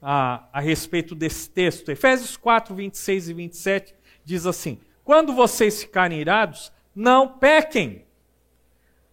a, 0.00 0.48
a 0.52 0.60
respeito 0.60 1.14
desse 1.14 1.48
texto. 1.48 1.90
Efésios 1.90 2.36
4, 2.36 2.74
26 2.74 3.28
e 3.28 3.34
27 3.34 3.94
diz 4.24 4.46
assim: 4.46 4.80
Quando 5.02 5.32
vocês 5.32 5.82
ficarem 5.82 6.20
irados, 6.20 6.72
não 6.94 7.38
pequem. 7.38 8.04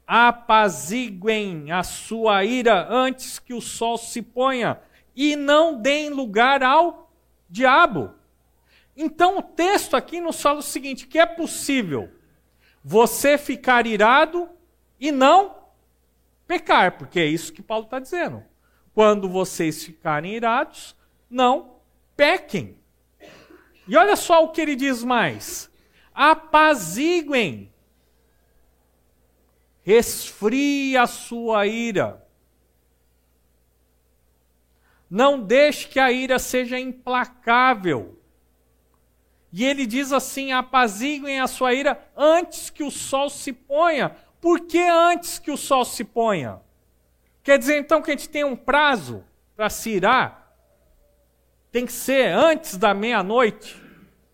Apaziguem 0.05 1.71
a 1.71 1.83
sua 1.83 2.43
ira 2.43 2.85
antes 2.89 3.39
que 3.39 3.53
o 3.53 3.61
sol 3.61 3.97
se 3.97 4.21
ponha 4.21 4.79
e 5.15 5.37
não 5.37 5.81
deem 5.81 6.09
lugar 6.09 6.61
ao 6.61 7.09
diabo. 7.49 8.13
Então 8.95 9.37
o 9.37 9.41
texto 9.41 9.95
aqui 9.95 10.19
nos 10.19 10.41
fala 10.41 10.59
o 10.59 10.63
seguinte: 10.63 11.07
que 11.07 11.17
é 11.17 11.25
possível 11.25 12.11
você 12.83 13.37
ficar 13.37 13.87
irado 13.87 14.49
e 14.99 15.11
não 15.11 15.55
pecar, 16.45 16.97
porque 16.97 17.19
é 17.19 17.25
isso 17.25 17.53
que 17.53 17.61
Paulo 17.61 17.85
está 17.85 17.99
dizendo. 17.99 18.43
Quando 18.93 19.29
vocês 19.29 19.83
ficarem 19.83 20.33
irados, 20.35 20.95
não 21.29 21.75
pequem. 22.15 22.77
E 23.87 23.95
olha 23.95 24.15
só 24.15 24.43
o 24.43 24.49
que 24.49 24.61
ele 24.61 24.75
diz 24.75 25.03
mais: 25.03 25.71
apaziguem, 26.13 27.71
resfrie 29.81 30.97
a 30.97 31.07
sua 31.07 31.65
ira. 31.65 32.25
Não 35.09 35.41
deixe 35.41 35.87
que 35.87 35.99
a 35.99 36.11
ira 36.11 36.39
seja 36.39 36.79
implacável. 36.79 38.17
E 39.51 39.65
ele 39.65 39.85
diz 39.85 40.11
assim: 40.11 40.51
apaziguem 40.51 41.39
a 41.39 41.47
sua 41.47 41.73
ira 41.73 42.01
antes 42.15 42.69
que 42.69 42.83
o 42.83 42.91
sol 42.91 43.29
se 43.29 43.51
ponha. 43.51 44.15
Por 44.39 44.61
que 44.61 44.79
antes 44.79 45.37
que 45.37 45.51
o 45.51 45.57
sol 45.57 45.83
se 45.83 46.03
ponha? 46.03 46.61
Quer 47.43 47.57
dizer 47.57 47.77
então 47.77 48.01
que 48.01 48.11
a 48.11 48.13
gente 48.13 48.29
tem 48.29 48.43
um 48.43 48.55
prazo 48.55 49.23
para 49.55 49.69
se 49.69 49.89
irar? 49.91 50.55
Tem 51.71 51.85
que 51.85 51.91
ser 51.91 52.27
antes 52.27 52.77
da 52.77 52.93
meia-noite? 52.93 53.81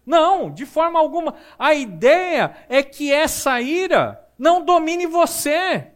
Não, 0.06 0.52
de 0.52 0.66
forma 0.66 1.00
alguma. 1.00 1.36
A 1.60 1.74
ideia 1.74 2.56
é 2.70 2.82
que 2.82 3.12
essa 3.12 3.62
ira 3.62 4.26
não 4.38 4.64
domine 4.64 5.06
você 5.06 5.92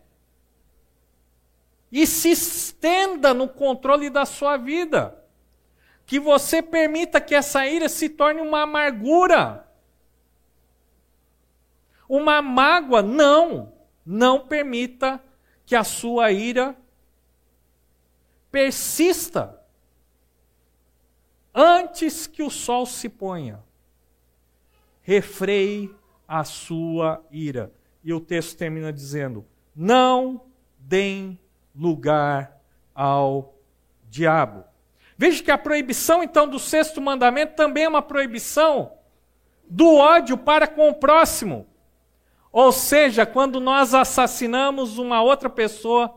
e 1.92 2.08
se 2.08 2.32
estenda 2.32 3.34
no 3.34 3.48
controle 3.48 4.10
da 4.10 4.26
sua 4.26 4.56
vida. 4.56 5.18
Que 6.06 6.20
você 6.20 6.62
permita 6.62 7.20
que 7.20 7.36
essa 7.36 7.66
ira 7.66 7.90
se 7.90 8.10
torne 8.10 8.42
uma 8.42 8.62
amargura. 8.62 9.68
Uma 12.08 12.42
mágoa. 12.42 13.02
Não. 13.02 13.74
Não 14.06 14.40
permita 14.48 15.22
que 15.66 15.76
a 15.76 15.84
sua 15.84 16.32
ira 16.32 16.76
persista 18.52 19.60
antes 21.54 22.28
que 22.28 22.44
o 22.44 22.50
sol 22.50 22.86
se 22.86 23.08
ponha. 23.08 23.64
Refreie 25.02 25.94
a 26.28 26.44
sua 26.44 27.24
ira. 27.32 27.72
E 28.04 28.14
o 28.14 28.20
texto 28.20 28.58
termina 28.58 28.92
dizendo: 28.92 29.46
Não 29.76 30.46
deem 30.78 31.40
lugar 31.76 32.62
ao 32.94 33.56
diabo. 34.10 34.64
Veja 35.18 35.44
que 35.44 35.52
a 35.52 35.58
proibição, 35.58 36.24
então, 36.24 36.48
do 36.48 36.58
sexto 36.58 37.00
mandamento 37.00 37.56
também 37.56 37.84
é 37.84 37.90
uma 37.90 38.02
proibição 38.02 38.94
do 39.70 39.96
ódio 39.96 40.38
para 40.38 40.68
com 40.68 40.90
o 40.90 40.96
próximo. 40.96 41.68
Ou 42.52 42.72
seja, 42.72 43.26
quando 43.26 43.60
nós 43.60 43.94
assassinamos 43.94 44.98
uma 44.98 45.22
outra 45.22 45.50
pessoa 45.50 46.14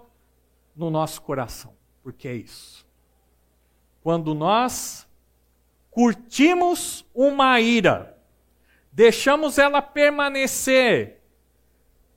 no 0.74 0.90
nosso 0.90 1.22
coração. 1.22 1.73
Porque 2.04 2.28
é 2.28 2.34
isso. 2.34 2.86
Quando 4.02 4.34
nós 4.34 5.08
curtimos 5.90 7.02
uma 7.14 7.58
ira, 7.58 8.14
deixamos 8.92 9.56
ela 9.58 9.80
permanecer 9.80 11.22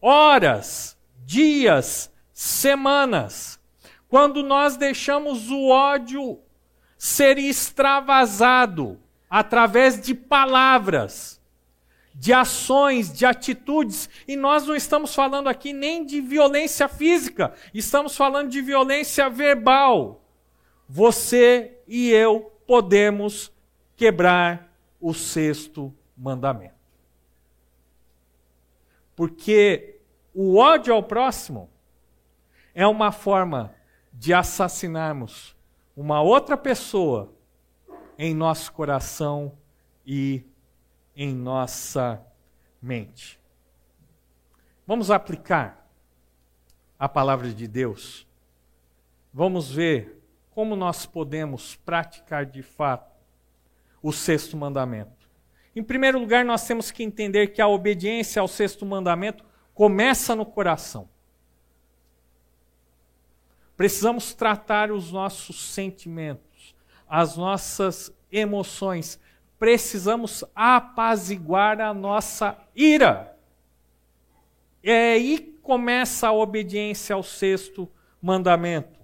horas, 0.01 0.97
dias, 1.25 2.13
semanas, 2.33 3.57
quando 4.09 4.43
nós 4.43 4.75
deixamos 4.75 5.49
o 5.49 5.69
ódio 5.69 6.37
ser 6.97 7.37
extravasado 7.37 8.99
através 9.29 10.01
de 10.01 10.13
palavras, 10.13 11.36
de 12.19 12.33
ações, 12.33 13.13
de 13.13 13.27
atitudes, 13.27 14.09
e 14.27 14.35
nós 14.35 14.65
não 14.65 14.75
estamos 14.75 15.13
falando 15.13 15.47
aqui 15.47 15.71
nem 15.71 16.03
de 16.03 16.19
violência 16.19 16.87
física, 16.87 17.53
estamos 17.71 18.17
falando 18.17 18.49
de 18.49 18.59
violência 18.59 19.29
verbal. 19.29 20.23
Você 20.89 21.77
e 21.87 22.09
eu 22.09 22.51
podemos 22.65 23.51
quebrar 23.95 24.73
o 24.99 25.13
sexto 25.13 25.93
mandamento. 26.17 26.73
Porque 29.15 29.99
o 30.33 30.57
ódio 30.57 30.93
ao 30.93 31.03
próximo 31.03 31.69
é 32.73 32.85
uma 32.87 33.11
forma 33.11 33.75
de 34.11 34.33
assassinarmos 34.33 35.55
uma 35.95 36.21
outra 36.21 36.57
pessoa 36.57 37.31
em 38.17 38.33
nosso 38.33 38.71
coração 38.71 39.51
e 40.05 40.43
em 41.17 41.33
nossa 41.33 42.23
mente. 42.79 43.39
Vamos 44.85 45.09
aplicar 45.09 45.89
a 46.97 47.09
palavra 47.09 47.51
de 47.51 47.67
Deus. 47.67 48.27
Vamos 49.33 49.71
ver 49.71 50.21
como 50.51 50.75
nós 50.75 51.07
podemos 51.07 51.75
praticar 51.75 52.45
de 52.45 52.61
fato 52.61 53.17
o 54.01 54.13
sexto 54.13 54.55
mandamento. 54.55 55.27
Em 55.75 55.83
primeiro 55.83 56.19
lugar, 56.19 56.45
nós 56.45 56.65
temos 56.65 56.91
que 56.91 57.03
entender 57.03 57.47
que 57.47 57.61
a 57.61 57.67
obediência 57.67 58.39
ao 58.39 58.47
sexto 58.47 58.85
mandamento 58.85 59.43
começa 59.73 60.35
no 60.35 60.45
coração. 60.45 61.09
Precisamos 63.75 64.33
tratar 64.33 64.91
os 64.91 65.11
nossos 65.11 65.69
sentimentos, 65.69 66.75
as 67.07 67.37
nossas 67.37 68.11
emoções. 68.31 69.19
Precisamos 69.59 70.43
apaziguar 70.55 71.81
a 71.81 71.93
nossa 71.93 72.57
ira. 72.75 73.35
É 74.83 75.13
aí 75.13 75.57
começa 75.61 76.27
a 76.27 76.33
obediência 76.33 77.15
ao 77.15 77.23
sexto 77.23 77.89
mandamento. 78.21 78.97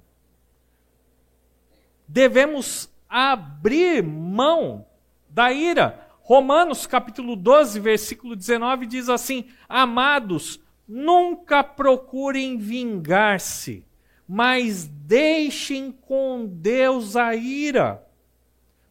Devemos 2.08 2.90
abrir 3.10 4.02
mão 4.02 4.86
da 5.30 5.52
ira. 5.52 6.08
Romanos 6.22 6.88
capítulo 6.88 7.36
12, 7.36 7.80
versículo 7.80 8.36
19 8.36 8.86
diz 8.86 9.10
assim: 9.10 9.48
Amados, 9.68 10.60
nunca 10.88 11.64
procurem 11.64 12.58
vingar-se, 12.58 13.86
mas 14.28 14.86
deixem 14.86 15.92
com 15.92 16.46
Deus 16.46 17.16
a 17.16 17.36
ira. 17.36 18.08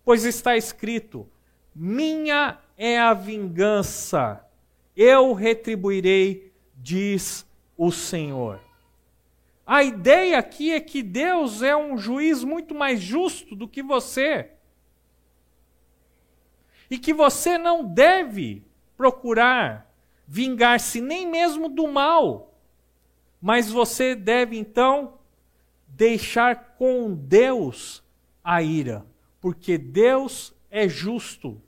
Pois 0.05 0.25
está 0.25 0.57
escrito: 0.57 1.27
Minha 1.75 2.59
é 2.77 2.99
a 2.99 3.15
vingança, 3.15 4.45
eu 4.97 5.33
retribuirei, 5.33 6.53
diz 6.77 7.47
o 7.77 7.91
Senhor. 7.91 8.61
A 9.67 9.83
ideia 9.83 10.39
aqui 10.39 10.73
é 10.73 10.81
que 10.81 11.03
Deus 11.03 11.63
é 11.63 11.75
um 11.77 11.97
juiz 11.97 12.45
muito 12.45 12.75
mais 12.75 13.01
justo 13.01 13.55
do 13.55 13.69
que 13.69 13.83
você. 13.83 14.51
E 16.91 16.99
que 16.99 17.15
você 17.15 17.57
não 17.57 17.85
deve 17.85 18.63
procurar 18.97 19.91
vingar-se 20.27 21.01
nem 21.01 21.27
mesmo 21.27 21.69
do 21.69 21.89
mal, 21.89 22.55
mas 23.41 23.71
você 23.71 24.15
deve 24.15 24.59
então 24.59 25.19
deixar 25.89 26.77
com 26.77 27.15
Deus 27.15 28.03
a 28.43 28.63
ira, 28.63 29.07
porque 29.41 29.79
Deus 29.79 30.55
é 30.73 30.89
justo 30.89 31.61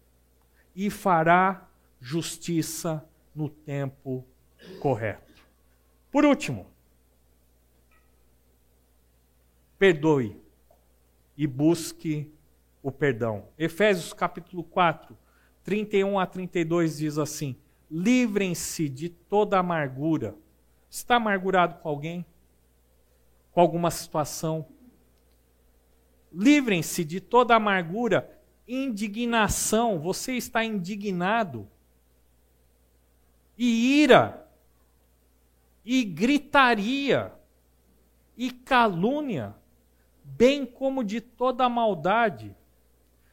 e 0.75 0.89
fará 0.89 1.69
justiça 2.01 3.07
no 3.35 3.51
tempo 3.51 4.25
correto. 4.81 5.45
Por 6.11 6.25
último, 6.25 6.67
perdoe 9.79 10.41
e 11.37 11.47
busque 11.47 12.33
o 12.83 12.91
perdão. 12.91 13.47
Efésios 13.59 14.15
capítulo 14.15 14.65
4, 14.65 15.15
31 15.63 16.19
a 16.19 16.27
32 16.27 16.97
diz 16.97 17.19
assim: 17.19 17.57
Livrem-se 17.91 18.89
de 18.89 19.11
toda 19.11 19.59
amargura. 19.59 20.35
Está 20.89 21.17
amargurado 21.17 21.79
com 21.83 21.89
alguém? 21.91 22.25
Com 23.53 23.61
alguma 23.61 23.91
situação? 23.91 24.67
Livrem-se 26.33 27.05
de 27.05 27.21
toda 27.21 27.55
amargura, 27.55 28.35
indignação. 28.67 29.99
Você 29.99 30.35
está 30.35 30.65
indignado. 30.65 31.69
E 33.57 34.03
ira. 34.03 34.49
E 35.85 36.05
gritaria. 36.05 37.33
E 38.37 38.51
calúnia. 38.51 39.55
Bem 40.25 40.65
como 40.65 41.05
de 41.05 41.21
toda 41.21 41.69
maldade. 41.69 42.55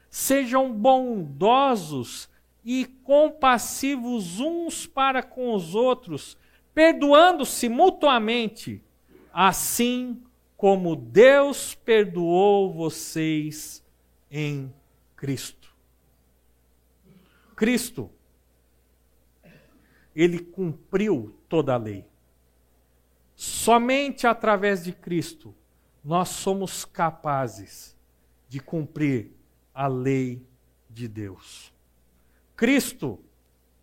Sejam 0.10 0.72
bondosos 0.72 2.30
e 2.64 2.86
compassivos 2.86 4.40
uns 4.40 4.86
para 4.86 5.24
com 5.24 5.54
os 5.54 5.74
outros, 5.74 6.38
perdoando-se 6.74 7.68
mutuamente, 7.68 8.84
assim 9.34 10.22
como 10.56 10.96
Deus 10.96 11.74
perdoou 11.74 12.72
vocês 12.72 13.84
em 14.30 14.72
Cristo. 15.22 15.72
Cristo, 17.56 18.10
ele 20.16 20.40
cumpriu 20.40 21.40
toda 21.48 21.76
a 21.76 21.78
lei. 21.78 22.08
Somente 23.36 24.26
através 24.26 24.84
de 24.84 24.92
Cristo 24.92 25.54
nós 26.04 26.30
somos 26.30 26.86
capazes 26.86 27.96
de 28.50 28.60
cumprir 28.60 29.32
a 29.76 29.86
lei 29.86 30.44
de 30.90 31.08
Deus. 31.08 31.72
Cristo, 32.56 33.24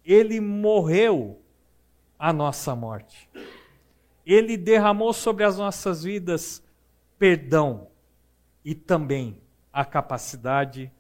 ele 0.05 0.41
morreu 0.41 1.41
a 2.19 2.33
nossa 2.33 2.75
morte. 2.75 3.31
Ele 4.27 4.57
derramou 4.57 5.13
sobre 5.13 5.45
as 5.45 5.57
nossas 5.57 6.03
vidas 6.03 6.61
perdão 7.17 7.93
e 8.65 8.75
também 8.75 9.41
a 9.73 9.85
capacidade 9.85 10.93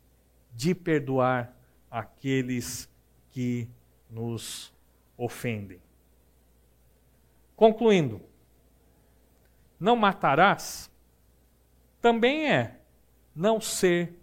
de 0.58 0.74
perdoar 0.74 1.54
aqueles 1.88 2.90
que 3.30 3.70
nos 4.10 4.74
ofendem. 5.16 5.80
Concluindo, 7.54 8.20
não 9.78 9.94
matarás 9.94 10.90
também 12.00 12.52
é 12.52 12.80
não 13.32 13.60
ser 13.60 14.18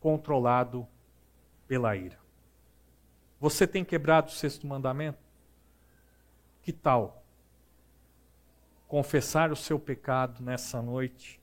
controlado 0.00 0.86
pela 1.66 1.96
ira. 1.96 2.20
Você 3.40 3.66
tem 3.66 3.82
quebrado 3.82 4.28
o 4.28 4.34
sexto 4.34 4.66
mandamento? 4.66 5.24
Que 6.60 6.74
tal 6.74 7.24
confessar 8.86 9.50
o 9.50 9.56
seu 9.56 9.78
pecado 9.78 10.42
nessa 10.42 10.82
noite 10.82 11.40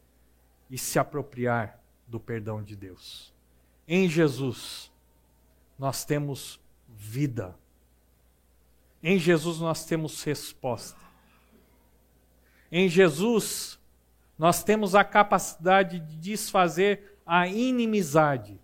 e 0.69 0.77
se 0.77 0.99
apropriar 0.99 1.79
do 2.07 2.19
perdão 2.19 2.61
de 2.61 2.75
Deus? 2.75 3.35
Em 3.87 4.09
Jesus, 4.09 4.91
nós 5.77 6.03
temos 6.03 6.59
vida. 6.87 7.55
Em 9.01 9.17
Jesus, 9.17 9.59
nós 9.59 9.85
temos 9.85 10.23
resposta. 10.23 10.99
Em 12.71 12.89
Jesus, 12.89 13.79
nós 14.37 14.63
temos 14.63 14.95
a 14.95 15.03
capacidade 15.03 15.99
de 15.99 16.15
desfazer 16.17 17.17
a 17.25 17.47
inimizade 17.47 18.59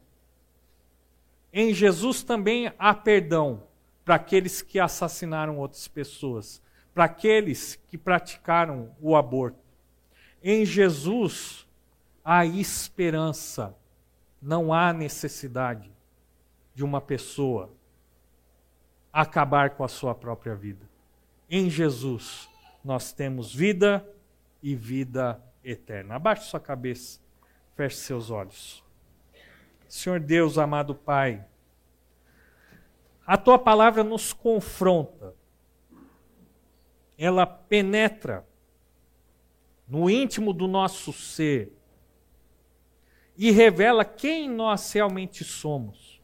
em 1.55 1.71
Jesus 1.71 2.23
também 2.23 2.73
há 2.79 2.95
perdão 2.95 3.67
para 4.03 4.15
aqueles 4.15 4.63
que 4.63 4.79
assassinaram 4.79 5.59
outras 5.59 5.87
pessoas, 5.87 6.59
para 6.95 7.03
aqueles 7.03 7.75
que 7.87 7.95
praticaram 7.95 8.91
o 8.99 9.15
aborto. 9.15 9.59
Em 10.41 10.65
Jesus 10.65 11.67
há 12.25 12.43
esperança, 12.43 13.77
não 14.43 14.73
há 14.73 14.91
necessidade 14.91 15.89
de 16.75 16.83
uma 16.83 16.99
pessoa 16.99 17.71
acabar 19.11 19.69
com 19.71 19.85
a 19.85 19.87
sua 19.87 20.13
própria 20.13 20.53
vida. 20.53 20.85
Em 21.49 21.69
Jesus 21.69 22.49
nós 22.83 23.13
temos 23.13 23.55
vida 23.55 24.05
e 24.61 24.75
vida 24.75 25.41
eterna. 25.63 26.15
Abaixe 26.15 26.49
sua 26.49 26.59
cabeça, 26.59 27.21
feche 27.73 27.95
seus 27.95 28.29
olhos. 28.29 28.83
Senhor 29.87 30.19
Deus, 30.19 30.57
amado 30.57 30.93
Pai, 30.93 31.45
a 33.25 33.37
tua 33.37 33.57
palavra 33.57 34.03
nos 34.03 34.33
confronta, 34.33 35.33
ela 37.17 37.45
penetra 37.45 38.45
no 39.87 40.09
íntimo 40.09 40.51
do 40.51 40.67
nosso 40.67 41.13
ser 41.13 41.71
e 43.37 43.51
revela 43.51 44.05
quem 44.05 44.49
nós 44.49 44.91
realmente 44.91 45.43
somos. 45.43 46.21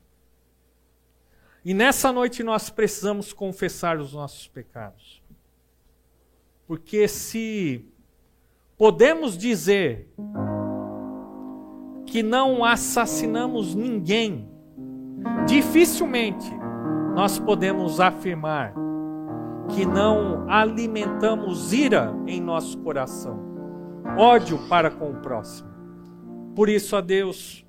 E 1.64 1.74
nessa 1.74 2.12
noite 2.12 2.43
nós 2.43 2.70
precisamos 2.70 3.34
confessar 3.34 3.97
os 3.97 4.14
nossos 4.14 4.47
pecados. 4.47 5.22
Porque 6.66 7.07
se 7.07 7.86
podemos 8.78 9.38
dizer 9.38 10.07
que 12.05 12.24
não 12.24 12.64
assassinamos 12.64 13.76
ninguém, 13.76 14.49
dificilmente 15.47 16.49
nós 17.14 17.38
podemos 17.38 17.99
afirmar 17.99 18.74
que 19.70 19.86
não 19.86 20.49
alimentamos 20.49 21.74
ira 21.74 22.16
em 22.26 22.39
nosso 22.41 22.78
coração, 22.80 23.39
ódio 24.18 24.57
para 24.68 24.89
com 24.89 25.12
o 25.12 25.16
próximo. 25.22 25.68
Por 26.56 26.70
isso, 26.70 26.95
a 26.95 27.02
Deus, 27.02 27.66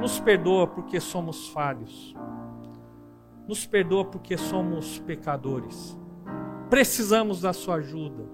nos 0.00 0.20
perdoa 0.20 0.66
porque 0.66 1.00
somos 1.00 1.48
falhos, 1.48 2.14
nos 3.46 3.66
perdoa 3.66 4.04
porque 4.04 4.36
somos 4.36 4.98
pecadores. 5.00 5.98
Precisamos 6.68 7.40
da 7.40 7.52
Sua 7.52 7.76
ajuda, 7.76 8.24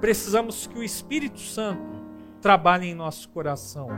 precisamos 0.00 0.66
que 0.66 0.78
o 0.78 0.82
Espírito 0.82 1.40
Santo 1.40 2.02
trabalhe 2.40 2.88
em 2.88 2.94
nosso 2.94 3.28
coração. 3.30 3.88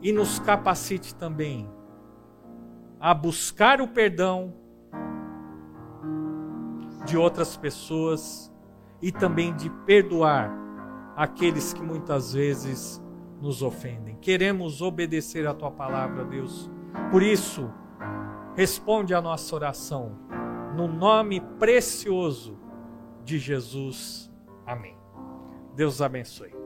E 0.00 0.12
nos 0.12 0.38
capacite 0.38 1.14
também 1.14 1.68
a 3.00 3.12
buscar 3.12 3.80
o 3.80 3.88
perdão 3.88 4.54
de 7.04 7.16
outras 7.16 7.56
pessoas 7.56 8.52
e 9.00 9.10
também 9.12 9.54
de 9.54 9.70
perdoar 9.86 10.52
aqueles 11.16 11.72
que 11.72 11.82
muitas 11.82 12.32
vezes 12.32 13.02
nos 13.40 13.62
ofendem. 13.62 14.16
Queremos 14.20 14.82
obedecer 14.82 15.46
a 15.46 15.54
tua 15.54 15.70
palavra, 15.70 16.24
Deus. 16.24 16.70
Por 17.10 17.22
isso, 17.22 17.70
responde 18.56 19.14
a 19.14 19.20
nossa 19.20 19.54
oração 19.54 20.18
no 20.76 20.88
nome 20.88 21.40
precioso 21.58 22.58
de 23.24 23.38
Jesus. 23.38 24.30
Amém. 24.66 24.96
Deus 25.74 26.00
abençoe. 26.00 26.57